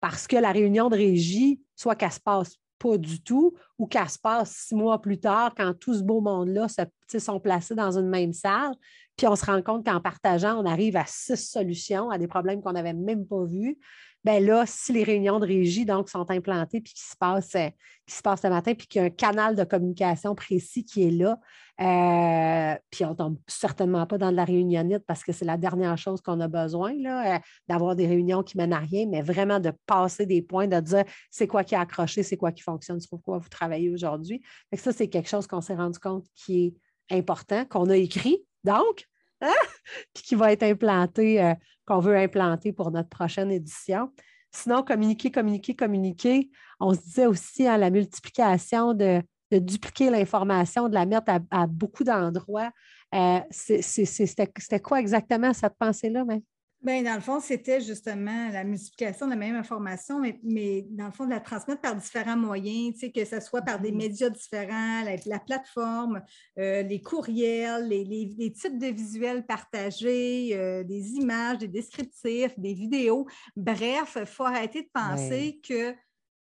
parce 0.00 0.26
que 0.26 0.36
la 0.36 0.52
réunion 0.52 0.88
de 0.88 0.96
régie, 0.96 1.60
soit 1.74 1.96
qu'elle 1.96 2.12
se 2.12 2.20
passe 2.20 2.56
pas 2.80 2.98
du 2.98 3.22
tout 3.22 3.54
ou 3.78 3.86
qu'elle 3.86 4.08
se 4.08 4.18
passe 4.18 4.50
six 4.50 4.74
mois 4.74 5.00
plus 5.00 5.20
tard 5.20 5.54
quand 5.56 5.74
tout 5.78 5.94
ce 5.94 6.02
beau 6.02 6.20
monde-là 6.20 6.66
se, 6.68 7.18
sont 7.18 7.38
placés 7.38 7.74
dans 7.74 7.96
une 7.96 8.08
même 8.08 8.32
salle, 8.32 8.72
puis 9.16 9.26
on 9.28 9.36
se 9.36 9.44
rend 9.44 9.62
compte 9.62 9.84
qu'en 9.84 10.00
partageant, 10.00 10.60
on 10.60 10.66
arrive 10.66 10.96
à 10.96 11.04
six 11.06 11.36
solutions 11.36 12.10
à 12.10 12.18
des 12.18 12.26
problèmes 12.26 12.62
qu'on 12.62 12.72
n'avait 12.72 12.94
même 12.94 13.26
pas 13.26 13.44
vus 13.44 13.78
ben 14.24 14.44
là, 14.44 14.64
si 14.66 14.92
les 14.92 15.02
réunions 15.02 15.38
de 15.40 15.46
régie 15.46 15.84
donc, 15.84 16.10
sont 16.10 16.30
implantées 16.30 16.80
puis 16.80 16.92
qui 16.92 17.02
se 17.02 17.16
passent, 17.16 17.54
euh, 17.54 17.68
qui 18.06 18.14
se 18.14 18.22
passe 18.22 18.42
le 18.42 18.50
matin, 18.50 18.74
puis 18.74 18.86
qu'il 18.86 19.00
y 19.00 19.02
a 19.02 19.06
un 19.06 19.10
canal 19.10 19.56
de 19.56 19.64
communication 19.64 20.34
précis 20.34 20.84
qui 20.84 21.04
est 21.04 21.10
là, 21.10 21.38
euh, 21.80 22.69
on 23.04 23.10
ne 23.10 23.14
tombe 23.14 23.38
certainement 23.46 24.06
pas 24.06 24.18
dans 24.18 24.30
de 24.30 24.36
la 24.36 24.44
réunionnite 24.44 25.04
parce 25.06 25.24
que 25.24 25.32
c'est 25.32 25.44
la 25.44 25.56
dernière 25.56 25.96
chose 25.98 26.20
qu'on 26.20 26.40
a 26.40 26.48
besoin, 26.48 26.92
euh, 26.92 27.38
d'avoir 27.68 27.96
des 27.96 28.06
réunions 28.06 28.42
qui 28.42 28.56
mènent 28.56 28.72
à 28.72 28.78
rien, 28.78 29.06
mais 29.08 29.22
vraiment 29.22 29.60
de 29.60 29.72
passer 29.86 30.26
des 30.26 30.42
points, 30.42 30.66
de 30.66 30.80
dire 30.80 31.04
c'est 31.30 31.46
quoi 31.46 31.64
qui 31.64 31.74
a 31.74 31.80
accroché, 31.80 32.22
c'est 32.22 32.36
quoi 32.36 32.52
qui 32.52 32.62
fonctionne, 32.62 33.00
sur 33.00 33.20
quoi 33.22 33.38
vous 33.38 33.48
travaillez 33.48 33.90
aujourd'hui. 33.90 34.42
Ça, 34.74 34.92
c'est 34.92 35.08
quelque 35.08 35.28
chose 35.28 35.46
qu'on 35.46 35.60
s'est 35.60 35.74
rendu 35.74 35.98
compte 35.98 36.26
qui 36.34 36.74
est 37.08 37.18
important, 37.18 37.64
qu'on 37.64 37.88
a 37.90 37.96
écrit. 37.96 38.44
Donc, 38.64 39.06
Hein? 39.42 39.54
puis 40.12 40.22
qui 40.22 40.34
va 40.34 40.52
être 40.52 40.62
implanté, 40.62 41.42
euh, 41.42 41.54
qu'on 41.86 41.98
veut 41.98 42.16
implanter 42.16 42.72
pour 42.72 42.90
notre 42.90 43.08
prochaine 43.08 43.50
édition. 43.50 44.12
Sinon, 44.52 44.82
communiquer, 44.82 45.30
communiquer, 45.30 45.74
communiquer. 45.74 46.50
On 46.78 46.92
se 46.92 47.00
disait 47.00 47.26
aussi 47.26 47.66
à 47.66 47.78
la 47.78 47.88
multiplication 47.88 48.92
de, 48.92 49.22
dupliquer 49.58 50.10
l'information, 50.10 50.88
de 50.88 50.94
la 50.94 51.06
mettre 51.06 51.32
à, 51.50 51.66
beaucoup 51.66 52.04
d'endroits. 52.04 52.70
Euh, 53.14 53.40
c'était 53.50 54.80
quoi 54.80 55.00
exactement 55.00 55.52
cette 55.52 55.76
pensée-là? 55.78 56.24
Même? 56.24 56.42
Bien, 56.82 57.02
dans 57.02 57.14
le 57.14 57.20
fond, 57.20 57.40
c'était 57.40 57.82
justement 57.82 58.48
la 58.50 58.64
multiplication 58.64 59.26
de 59.26 59.32
la 59.32 59.36
même 59.36 59.54
information, 59.54 60.22
mais, 60.42 60.86
dans 60.88 61.06
le 61.06 61.12
fond, 61.12 61.26
de 61.26 61.30
la 61.30 61.40
transmettre 61.40 61.82
par 61.82 61.94
différents 61.94 62.38
moyens, 62.38 62.98
que 63.14 63.24
ce 63.26 63.38
soit 63.40 63.60
par 63.60 63.80
des 63.80 63.92
mm-hmm. 63.92 63.96
médias 63.96 64.30
différents, 64.30 65.04
la, 65.26 65.38
plateforme, 65.40 66.22
euh, 66.58 66.82
les 66.82 67.02
courriels, 67.02 67.86
les, 67.86 68.52
types 68.52 68.78
de 68.78 68.86
visuels 68.86 69.44
partagés, 69.44 70.56
euh, 70.56 70.82
des 70.82 71.16
images, 71.16 71.58
des 71.58 71.68
descriptifs, 71.68 72.58
des 72.58 72.72
vidéos. 72.72 73.26
Bref, 73.56 74.16
il 74.18 74.24
faut 74.24 74.44
arrêter 74.44 74.80
de 74.80 74.90
penser 74.90 75.60
que, 75.62 75.94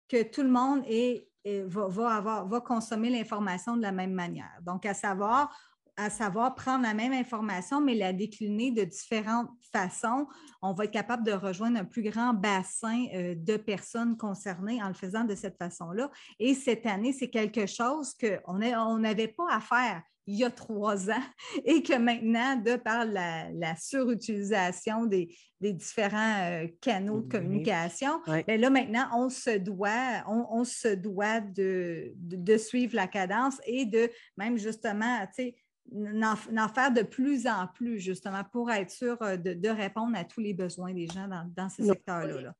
que 0.06 0.22
tout 0.22 0.42
le 0.42 0.50
monde 0.50 0.82
est, 0.86 1.30
va, 1.66 2.60
consommer 2.64 3.10
l'information 3.10 3.76
de 3.76 3.82
la 3.82 3.92
même 3.92 4.12
manière. 4.12 4.58
Donc, 4.62 4.86
à 4.86 4.94
savoir, 4.94 5.56
à 5.96 6.10
savoir 6.10 6.54
prendre 6.54 6.82
la 6.82 6.94
même 6.94 7.12
information, 7.12 7.80
mais 7.80 7.94
la 7.94 8.12
décliner 8.12 8.70
de 8.70 8.84
différentes 8.84 9.48
façons, 9.72 10.26
on 10.60 10.72
va 10.72 10.84
être 10.84 10.90
capable 10.90 11.24
de 11.24 11.32
rejoindre 11.32 11.78
un 11.78 11.84
plus 11.84 12.02
grand 12.02 12.34
bassin 12.34 13.06
euh, 13.14 13.34
de 13.34 13.56
personnes 13.56 14.16
concernées 14.16 14.82
en 14.82 14.88
le 14.88 14.94
faisant 14.94 15.24
de 15.24 15.34
cette 15.34 15.56
façon-là. 15.56 16.10
Et 16.38 16.54
cette 16.54 16.86
année, 16.86 17.12
c'est 17.12 17.30
quelque 17.30 17.66
chose 17.66 18.14
qu'on 18.14 18.98
n'avait 18.98 19.28
pas 19.28 19.46
à 19.50 19.60
faire 19.60 20.02
il 20.26 20.36
y 20.36 20.44
a 20.44 20.50
trois 20.50 21.10
ans 21.10 21.24
et 21.64 21.82
que 21.82 21.96
maintenant, 21.96 22.56
de 22.56 22.76
par 22.76 23.04
la, 23.04 23.76
surutilisation 23.76 25.06
des, 25.06 25.28
différents 25.60 26.42
euh, 26.42 26.66
canaux 26.80 27.22
de 27.22 27.28
communication, 27.28 28.20
ben 28.26 28.60
là 28.60 28.70
maintenant, 28.70 29.08
on 29.14 29.28
se 29.28 29.56
doit, 29.58 30.24
on, 30.26 30.64
se 30.64 30.94
doit 30.94 31.40
de, 31.40 32.12
de, 32.16 32.56
suivre 32.56 32.94
la 32.94 33.06
cadence 33.06 33.60
et 33.66 33.84
de 33.86 34.10
même 34.36 34.58
justement, 34.58 35.26
tu 35.34 35.44
sais, 35.44 35.54
en, 35.94 36.68
faire 36.68 36.92
de 36.92 37.02
plus 37.02 37.46
en 37.46 37.66
plus, 37.68 38.00
justement, 38.00 38.42
pour 38.52 38.70
être 38.70 38.90
sûr 38.90 39.16
euh, 39.22 39.36
de, 39.36 39.68
répondre 39.68 40.16
à 40.16 40.24
tous 40.24 40.40
les 40.40 40.54
besoins 40.54 40.92
des 40.92 41.06
gens 41.06 41.28
dans, 41.56 41.68
ce 41.68 41.84
secteur-là. 41.84 42.54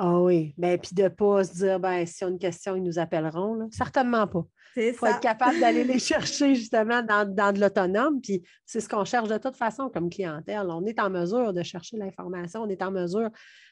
Ah 0.00 0.20
oui, 0.20 0.54
ben, 0.56 0.78
puis 0.78 0.94
de 0.94 1.02
ne 1.02 1.08
pas 1.08 1.42
se 1.42 1.54
dire, 1.54 1.80
ben, 1.80 2.06
si 2.06 2.22
on 2.22 2.28
a 2.28 2.30
une 2.30 2.38
question, 2.38 2.76
ils 2.76 2.82
nous 2.82 3.00
appelleront. 3.00 3.68
Certainement 3.72 4.28
pas. 4.28 4.46
Il 4.76 4.92
faut 4.94 5.06
être 5.06 5.18
capable 5.18 5.58
d'aller 5.58 5.82
les 5.82 5.98
chercher 5.98 6.54
justement 6.54 7.02
dans, 7.02 7.52
de 7.52 7.60
l'autonome. 7.60 8.20
Puis 8.20 8.42
c'est 8.64 8.80
ce 8.80 8.88
qu'on 8.88 9.04
cherche 9.04 9.28
de 9.28 9.38
toute 9.38 9.56
façon 9.56 9.88
comme 9.88 10.08
clientèle. 10.08 10.68
On 10.68 10.84
est 10.84 11.00
en 11.00 11.10
mesure 11.10 11.52
de 11.52 11.62
chercher 11.64 11.96
l'information, 11.96 12.62
on 12.62 12.68
est 12.68 12.80
en 12.82 12.92
mesure, 12.92 13.30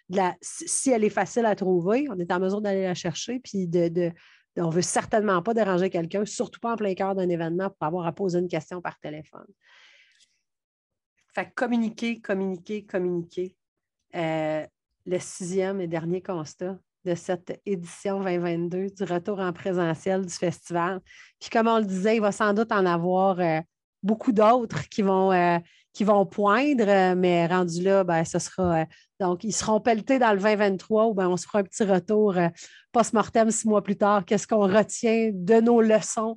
de 0.09 0.17
la, 0.17 0.35
si 0.41 0.91
elle 0.91 1.05
est 1.05 1.11
facile 1.11 1.47
à 1.47 1.55
trouver, 1.55 2.09
on 2.11 2.19
est 2.19 2.33
en 2.33 2.41
mesure 2.41 2.61
d'aller 2.61 2.83
la 2.83 2.95
chercher, 2.95 3.39
puis 3.39 3.69
de, 3.69 4.11
on 4.57 4.69
ne 4.69 4.73
veut 4.73 4.83
certainement 4.83 5.43
pas 5.43 5.55
déranger 5.55 5.91
quelqu'un, 5.91 6.25
surtout 6.25 6.59
pas 6.59 6.73
en 6.73 6.77
plein 6.77 6.95
cœur 6.95 7.15
d'un 7.15 7.29
événement 7.29 7.71
pour 7.71 7.87
avoir 7.87 8.07
à 8.07 8.13
poser 8.13 8.41
une 8.41 8.49
question 8.49 8.81
par 8.81 8.99
téléphone. 8.99 9.47
Fait 11.35 11.53
communiquer, 11.55 12.21
communiquer, 12.21 12.85
communiquer. 12.85 13.55
Euh, 14.15 14.67
le 15.07 15.19
sixième 15.19 15.81
et 15.81 15.87
dernier 15.87 16.21
constat, 16.21 16.77
de 17.07 17.15
cette 17.15 17.61
édition 17.65 18.19
2022 18.19 18.89
du 18.91 19.05
retour 19.05 19.39
en 19.39 19.53
présentiel 19.53 20.27
du 20.27 20.35
festival. 20.35 21.01
Puis 21.41 21.49
comme 21.51 21.69
on 21.69 21.79
le 21.79 21.85
disait, 21.85 22.17
il 22.17 22.21
va 22.21 22.33
sans 22.33 22.53
doute 22.53 22.73
en 22.73 22.85
avoir 22.85 23.39
euh, 23.39 23.61
beaucoup 24.03 24.33
d'autres 24.33 24.89
qui 24.89 25.03
vont, 25.03 25.33
euh, 25.33 25.59
qui 25.93 26.03
vont 26.05 26.27
poindre, 26.27 27.15
mais 27.15 27.47
rendu 27.47 27.83
là, 27.83 28.03
ben, 28.03 28.25
ce 28.25 28.39
sera. 28.39 28.85
donc, 29.21 29.45
ils 29.45 29.53
seront 29.53 29.81
pelletés 29.81 30.19
dans 30.19 30.33
le 30.33 30.39
2023 30.39 31.07
ou 31.07 31.15
ben, 31.15 31.29
on 31.29 31.37
se 31.37 31.47
fera 31.47 31.61
un 31.61 31.63
petit 31.63 31.85
retour 31.85 32.35
post-mortem 32.93 33.51
six 33.51 33.69
mois 33.69 33.83
plus 33.83 33.97
tard. 33.97 34.25
Qu'est-ce 34.25 34.47
qu'on 34.47 34.67
retient 34.67 35.31
de 35.33 35.61
nos 35.61 35.81
leçons 35.81 36.37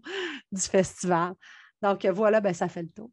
du 0.51 0.62
festival? 0.62 1.34
Donc, 1.82 2.05
voilà, 2.05 2.41
ben, 2.41 2.53
ça 2.53 2.67
fait 2.67 2.84
le 2.84 2.89
tour. 2.89 3.10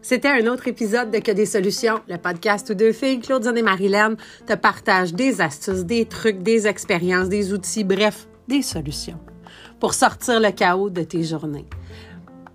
C'était 0.00 0.28
un 0.28 0.46
autre 0.46 0.68
épisode 0.68 1.10
de 1.10 1.18
Que 1.18 1.32
des 1.32 1.46
solutions, 1.46 2.00
le 2.08 2.16
podcast 2.18 2.70
où 2.70 2.74
deux 2.74 2.92
filles, 2.92 3.20
Claudine 3.20 3.56
et 3.56 3.62
Marilyn, 3.62 4.14
te 4.46 4.54
partagent 4.54 5.12
des 5.12 5.40
astuces, 5.40 5.84
des 5.84 6.06
trucs, 6.06 6.42
des 6.42 6.66
expériences, 6.66 7.28
des 7.28 7.52
outils, 7.52 7.84
bref, 7.84 8.28
des 8.46 8.62
solutions 8.62 9.18
pour 9.80 9.94
sortir 9.94 10.40
le 10.40 10.50
chaos 10.50 10.90
de 10.90 11.02
tes 11.02 11.22
journées. 11.22 11.66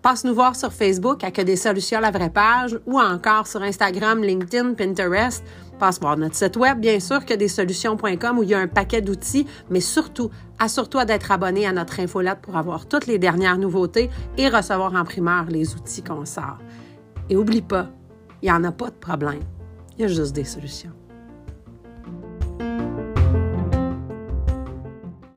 Passe 0.01 0.25
nous 0.25 0.33
voir 0.33 0.55
sur 0.55 0.73
Facebook 0.73 1.23
à 1.23 1.31
Que 1.31 1.41
des 1.41 1.55
solutions, 1.55 2.01
la 2.01 2.11
vraie 2.11 2.29
page, 2.29 2.77
ou 2.85 2.99
encore 2.99 3.47
sur 3.47 3.61
Instagram, 3.61 4.21
LinkedIn, 4.21 4.73
Pinterest. 4.73 5.43
Passe 5.79 5.99
voir 6.01 6.17
notre 6.17 6.35
site 6.35 6.57
web, 6.57 6.79
bien 6.79 6.99
sûr, 6.99 7.25
que 7.25 7.33
des 7.33 7.47
solutions.com 7.47 8.37
où 8.37 8.43
il 8.43 8.49
y 8.49 8.53
a 8.53 8.59
un 8.59 8.67
paquet 8.67 9.01
d'outils, 9.01 9.47
mais 9.69 9.79
surtout, 9.79 10.29
assure-toi 10.59 11.05
d'être 11.05 11.31
abonné 11.31 11.65
à 11.65 11.71
notre 11.71 12.01
infolette 12.01 12.39
pour 12.41 12.57
avoir 12.57 12.85
toutes 12.85 13.07
les 13.07 13.17
dernières 13.17 13.57
nouveautés 13.57 14.09
et 14.37 14.49
recevoir 14.49 14.93
en 14.93 15.05
primeur 15.05 15.45
les 15.45 15.73
outils 15.73 16.03
qu'on 16.03 16.25
sort. 16.25 16.59
Et 17.29 17.35
oublie 17.35 17.61
pas, 17.61 17.89
il 18.41 18.45
n'y 18.45 18.51
en 18.51 18.63
a 18.63 18.71
pas 18.71 18.89
de 18.89 18.95
problème. 18.95 19.41
Il 19.97 20.01
y 20.01 20.05
a 20.05 20.07
juste 20.07 20.33
des 20.33 20.43
solutions. 20.43 20.91